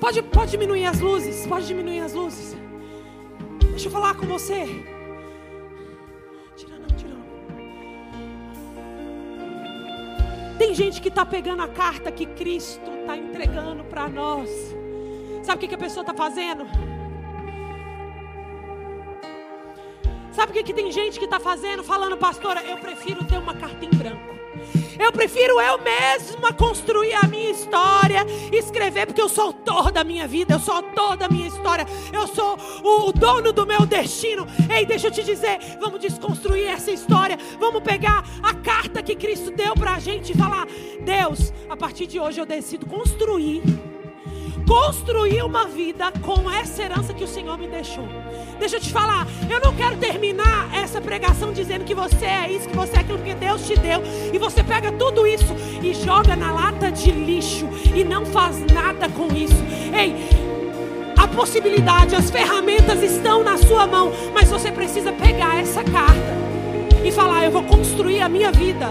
Pode, 0.00 0.22
pode 0.22 0.50
diminuir 0.52 0.86
as 0.86 1.00
luzes. 1.00 1.46
Pode 1.46 1.66
diminuir 1.66 2.00
as 2.00 2.14
luzes. 2.14 2.56
Deixa 3.70 3.88
eu 3.88 3.92
falar 3.92 4.14
com 4.14 4.26
você. 4.26 4.95
Tem 10.58 10.74
gente 10.74 11.02
que 11.02 11.08
está 11.08 11.24
pegando 11.24 11.62
a 11.62 11.68
carta 11.68 12.10
que 12.10 12.24
Cristo 12.24 12.90
está 13.00 13.16
entregando 13.16 13.84
para 13.84 14.08
nós. 14.08 14.48
Sabe 15.42 15.58
o 15.58 15.60
que, 15.60 15.68
que 15.68 15.74
a 15.74 15.78
pessoa 15.78 16.02
está 16.02 16.14
fazendo? 16.14 16.66
Sabe 20.32 20.52
o 20.52 20.54
que, 20.54 20.62
que 20.62 20.74
tem 20.74 20.90
gente 20.90 21.18
que 21.18 21.24
está 21.24 21.38
fazendo? 21.38 21.84
Falando, 21.84 22.16
pastora, 22.16 22.62
eu 22.62 22.78
prefiro 22.78 23.24
ter 23.24 23.38
uma 23.38 23.54
carta 23.54 23.84
em 23.84 23.90
branco. 23.90 24.25
Eu 24.98 25.12
prefiro 25.12 25.60
eu 25.60 25.78
mesma 25.78 26.52
construir 26.52 27.14
a 27.14 27.26
minha 27.26 27.50
história, 27.50 28.24
escrever, 28.52 29.06
porque 29.06 29.20
eu 29.20 29.28
sou 29.28 29.46
autor 29.46 29.92
da 29.92 30.02
minha 30.04 30.26
vida, 30.26 30.54
eu 30.54 30.60
sou 30.60 30.74
autor 30.74 31.16
da 31.16 31.28
minha 31.28 31.48
história, 31.48 31.86
eu 32.12 32.26
sou 32.26 32.56
o, 32.82 33.12
dono 33.12 33.52
do 33.52 33.66
meu 33.66 33.86
destino. 33.86 34.46
Ei, 34.70 34.84
deixa 34.86 35.08
eu 35.08 35.10
te 35.10 35.22
dizer, 35.22 35.58
vamos 35.80 36.00
desconstruir 36.00 36.68
essa 36.68 36.90
história, 36.90 37.38
vamos 37.58 37.82
pegar 37.82 38.24
a 38.42 38.54
carta 38.54 39.02
que 39.02 39.14
Cristo 39.14 39.50
deu 39.50 39.74
para 39.74 39.94
a 39.94 39.98
gente 39.98 40.32
e 40.32 40.36
falar: 40.36 40.66
Deus, 41.00 41.52
a 41.68 41.76
partir 41.76 42.06
de 42.06 42.18
hoje 42.18 42.40
eu 42.40 42.46
decido 42.46 42.86
construir 42.86 43.62
construir 44.66 45.42
uma 45.42 45.66
vida 45.66 46.12
com 46.20 46.50
essa 46.50 46.82
herança 46.82 47.14
que 47.14 47.24
o 47.24 47.28
Senhor 47.28 47.56
me 47.56 47.68
deixou. 47.68 48.06
Deixa 48.58 48.76
eu 48.76 48.80
te 48.80 48.92
falar, 48.92 49.26
eu 49.48 49.60
não 49.60 49.74
quero 49.74 49.96
terminar 49.96 50.68
essa 50.74 51.00
pregação 51.00 51.52
dizendo 51.52 51.84
que 51.84 51.94
você 51.94 52.26
é 52.26 52.50
isso, 52.50 52.68
que 52.68 52.76
você 52.76 52.96
é 52.96 53.00
aquilo 53.00 53.18
que 53.20 53.34
Deus 53.34 53.66
te 53.66 53.78
deu, 53.78 54.02
e 54.32 54.38
você 54.38 54.62
pega 54.64 54.90
tudo 54.92 55.26
isso 55.26 55.54
e 55.82 55.94
joga 55.94 56.34
na 56.34 56.52
lata 56.52 56.90
de 56.90 57.10
lixo 57.12 57.68
e 57.94 58.02
não 58.02 58.26
faz 58.26 58.58
nada 58.72 59.08
com 59.08 59.26
isso. 59.34 59.62
Ei, 59.96 60.16
a 61.16 61.28
possibilidade, 61.28 62.14
as 62.14 62.30
ferramentas 62.30 63.02
estão 63.02 63.42
na 63.42 63.56
sua 63.56 63.86
mão, 63.86 64.12
mas 64.34 64.50
você 64.50 64.70
precisa 64.70 65.12
pegar 65.12 65.60
essa 65.60 65.82
carta 65.84 66.36
e 67.04 67.12
falar: 67.12 67.44
Eu 67.44 67.50
vou 67.50 67.62
construir 67.62 68.20
a 68.20 68.28
minha 68.28 68.50
vida 68.50 68.90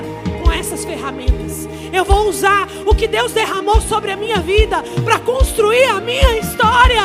essas 0.56 0.86
ferramentas. 0.86 1.68
Eu 1.92 2.04
vou 2.04 2.28
usar 2.28 2.68
o 2.86 2.96
que 2.96 3.08
Deus 3.08 3.32
derramou 3.32 3.82
sobre 3.82 4.12
a 4.12 4.18
minha 4.18 4.40
vida 4.40 4.84
para 5.04 5.20
construir 5.20 5.86
a 5.86 6.00
minha 6.00 6.38
história. 6.40 7.04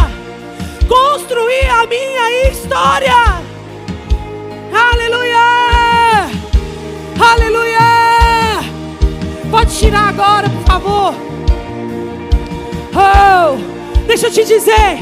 Construir 0.88 1.68
a 1.68 1.86
minha 1.86 2.48
história. 2.48 3.14
Aleluia! 4.72 6.30
Aleluia! 7.20 7.80
Pode 9.50 9.76
tirar 9.76 10.08
agora, 10.08 10.48
por 10.48 10.64
favor. 10.64 11.14
Oh, 12.94 14.02
deixa 14.06 14.28
eu 14.28 14.32
te 14.32 14.44
dizer. 14.44 14.98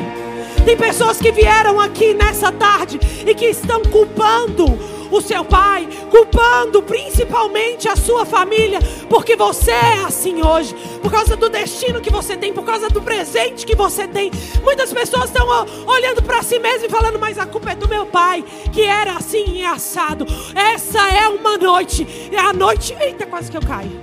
Tem 0.65 0.77
pessoas 0.77 1.19
que 1.19 1.33
vieram 1.33 1.81
aqui 1.81 2.13
nessa 2.13 2.53
tarde 2.53 2.99
e 3.27 3.35
que 3.35 3.47
estão 3.47 3.81
culpando 3.83 4.79
o 5.11 5.21
seu 5.21 5.45
pai, 5.45 5.89
culpando 6.11 6.83
principalmente 6.83 7.89
a 7.89 7.97
sua 7.97 8.25
família, 8.25 8.79
porque 9.09 9.37
você 9.37 9.71
é 9.71 10.05
assim 10.05 10.43
hoje, 10.43 10.75
por 11.03 11.11
causa 11.11 11.37
do 11.37 11.49
destino 11.49 12.01
que 12.01 12.11
você 12.11 12.37
tem, 12.37 12.53
por 12.53 12.65
causa 12.65 12.89
do 12.89 13.01
presente 13.01 13.67
que 13.67 13.75
você 13.75 14.07
tem. 14.07 14.31
Muitas 14.63 14.93
pessoas 14.93 15.27
estão 15.27 15.47
olhando 15.87 16.23
para 16.23 16.43
si 16.43 16.59
mesmo 16.59 16.87
e 16.87 16.91
falando: 16.91 17.19
Mas 17.19 17.39
a 17.39 17.47
culpa 17.47 17.71
é 17.71 17.75
do 17.75 17.89
meu 17.89 18.07
pai, 18.07 18.45
que 18.73 18.83
era 18.83 19.13
assim 19.15 19.45
e 19.57 19.65
assado. 19.65 20.27
Essa 20.55 21.09
é 21.11 21.29
uma 21.29 21.57
noite, 21.57 22.07
é 22.33 22.39
a 22.39 22.53
noite. 22.53 22.97
Eita, 22.99 23.27
quase 23.27 23.51
que 23.51 23.57
eu 23.57 23.63
caio. 23.63 24.01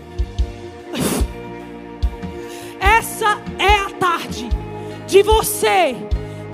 Essa 2.79 3.39
é 3.57 3.75
a 3.77 3.89
tarde 3.91 4.49
de 5.07 5.23
você 5.23 5.95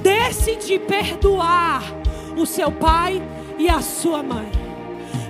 decidir 0.01 0.79
perdoar 0.81 1.83
o 2.37 2.45
seu 2.45 2.71
pai 2.71 3.21
e 3.61 3.69
a 3.69 3.79
sua 3.79 4.23
mãe. 4.23 4.49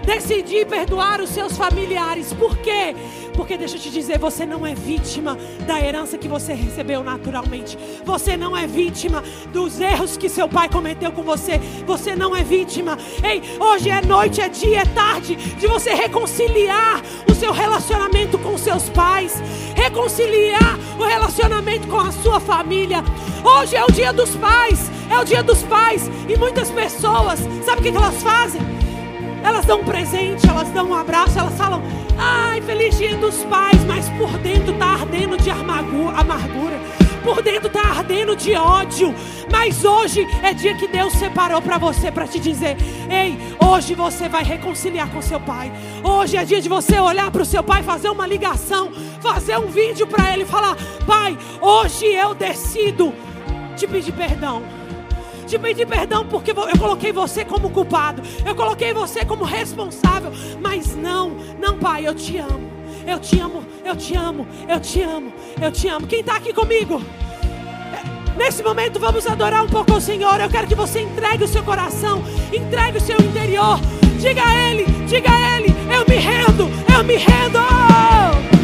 Decidir 0.06 0.66
perdoar 0.66 1.20
os 1.20 1.30
seus 1.30 1.58
familiares. 1.58 2.32
Por 2.34 2.58
quê? 2.58 2.96
Porque 3.36 3.58
deixa 3.58 3.76
eu 3.76 3.80
te 3.82 3.90
dizer, 3.90 4.18
você 4.18 4.46
não 4.46 4.66
é 4.66 4.74
vítima 4.74 5.38
da 5.68 5.80
herança 5.80 6.18
que 6.18 6.30
você 6.30 6.54
recebeu 6.54 7.04
naturalmente. 7.04 7.78
Você 8.06 8.38
não 8.38 8.56
é 8.56 8.66
vítima 8.66 9.22
dos 9.52 9.80
erros 9.82 10.16
que 10.16 10.30
seu 10.30 10.48
pai 10.48 10.70
cometeu 10.70 11.12
com 11.12 11.24
você. 11.24 11.60
Você 11.86 12.16
não 12.16 12.34
é 12.34 12.42
vítima. 12.42 12.98
Ei, 13.22 13.42
hoje 13.60 13.90
é 13.90 14.02
noite, 14.02 14.40
é 14.40 14.48
dia, 14.48 14.82
é 14.82 14.86
tarde 14.86 15.36
de 15.36 15.68
você 15.68 15.94
reconciliar 15.94 17.02
o 17.30 17.36
seu 17.36 17.52
relacionamento 17.52 18.40
com 18.40 18.58
seus 18.58 18.90
pais, 18.90 19.42
reconciliar 19.76 20.80
o 20.98 21.04
relacionamento 21.04 21.88
com 21.88 22.00
a 22.00 22.12
sua 22.12 22.40
família. 22.40 23.04
Hoje 23.44 23.76
é 23.76 23.84
o 23.84 23.92
dia 23.92 24.14
dos 24.14 24.36
pais, 24.36 24.90
é 25.12 25.20
o 25.20 25.26
dia 25.26 25.44
dos 25.44 25.62
pais 25.64 26.10
e 26.28 26.38
muitas 26.38 26.72
pessoas, 26.72 27.40
sabe 27.66 27.80
o 27.80 27.84
que 27.84 27.90
elas 27.90 28.24
fazem? 28.24 28.62
Elas 29.44 29.66
dão 29.66 29.82
um 29.82 29.84
presente, 29.84 30.48
elas 30.48 30.70
dão 30.70 30.90
um 30.90 30.96
abraço, 30.96 31.38
elas 31.38 31.54
falam, 31.58 31.82
ai, 32.18 32.62
feliz 32.62 32.98
dia 32.98 33.18
dos 33.18 33.44
pais, 33.46 33.84
mas 33.86 34.08
por 34.10 34.30
dentro 34.38 34.72
está 34.72 34.86
ardendo 34.86 35.36
de 35.38 35.50
amargura, 35.50 36.80
por 37.24 37.42
dentro 37.42 37.68
está 37.68 37.82
ardendo 37.82 38.36
de 38.36 38.54
ódio. 38.56 39.14
Mas 39.52 39.84
hoje 39.84 40.28
é 40.42 40.54
dia 40.54 40.76
que 40.76 40.88
Deus 40.88 41.14
separou 41.14 41.62
para 41.62 41.78
você 41.78 42.12
para 42.12 42.28
te 42.28 42.40
dizer: 42.40 42.78
ei, 43.10 43.38
hoje 43.64 43.94
você 43.94 44.30
vai 44.30 44.44
reconciliar 44.44 45.10
com 45.10 45.22
seu 45.22 45.40
pai. 45.40 45.72
Hoje 46.04 46.38
é 46.38 46.46
dia 46.46 46.62
de 46.62 46.70
você 46.70 47.00
olhar 47.00 47.30
para 47.30 47.42
o 47.42 47.46
seu 47.46 47.64
pai, 47.64 47.84
fazer 47.84 48.10
uma 48.10 48.26
ligação, 48.26 48.92
fazer 49.22 49.58
um 49.58 49.68
vídeo 49.68 50.08
para 50.08 50.34
ele 50.34 50.44
e 50.44 50.48
falar: 50.48 50.76
pai, 51.06 51.38
hoje 51.60 52.06
eu 52.06 52.34
decido 52.34 53.14
te 53.76 53.88
pedir 53.88 54.14
perdão 54.14 54.81
te 55.52 55.60
pedir 55.60 55.86
perdão 55.86 56.26
porque 56.26 56.52
eu 56.52 56.80
coloquei 56.80 57.12
você 57.12 57.44
como 57.44 57.70
culpado, 57.70 58.22
eu 58.46 58.56
coloquei 58.56 58.94
você 58.94 59.26
como 59.26 59.44
responsável, 59.44 60.32
mas 60.62 60.96
não, 60.96 61.32
não, 61.60 61.78
Pai, 61.78 62.08
eu 62.08 62.16
te 62.16 62.38
amo, 62.38 62.72
eu 63.06 63.20
te 63.20 63.38
amo, 63.38 63.62
eu 63.84 63.94
te 63.94 64.16
amo, 64.16 64.48
eu 64.70 64.80
te 64.80 65.02
amo, 65.02 65.34
eu 65.62 65.70
te 65.70 65.90
amo. 65.90 66.08
Quem 66.08 66.22
está 66.22 66.38
aqui 66.38 66.54
comigo? 66.54 67.02
Nesse 68.38 68.64
momento 68.64 68.98
vamos 68.98 69.28
adorar 69.28 69.66
um 69.66 69.68
pouco 69.68 69.92
ao 69.92 70.00
Senhor. 70.00 70.40
Eu 70.40 70.50
quero 70.50 70.68
que 70.68 70.76
você 70.76 71.02
entregue 71.02 71.44
o 71.44 71.48
seu 71.48 71.64
coração, 71.64 72.24
entregue 72.54 73.00
o 73.00 73.02
seu 73.02 73.18
interior. 73.18 73.78
Diga 74.22 74.44
a 74.46 74.70
Ele, 74.70 74.86
diga 75.06 75.30
a 75.30 75.58
Ele, 75.58 75.76
eu 75.94 76.06
me 76.08 76.16
rendo, 76.16 76.70
eu 76.96 77.04
me 77.04 77.16
rendo. 77.16 78.61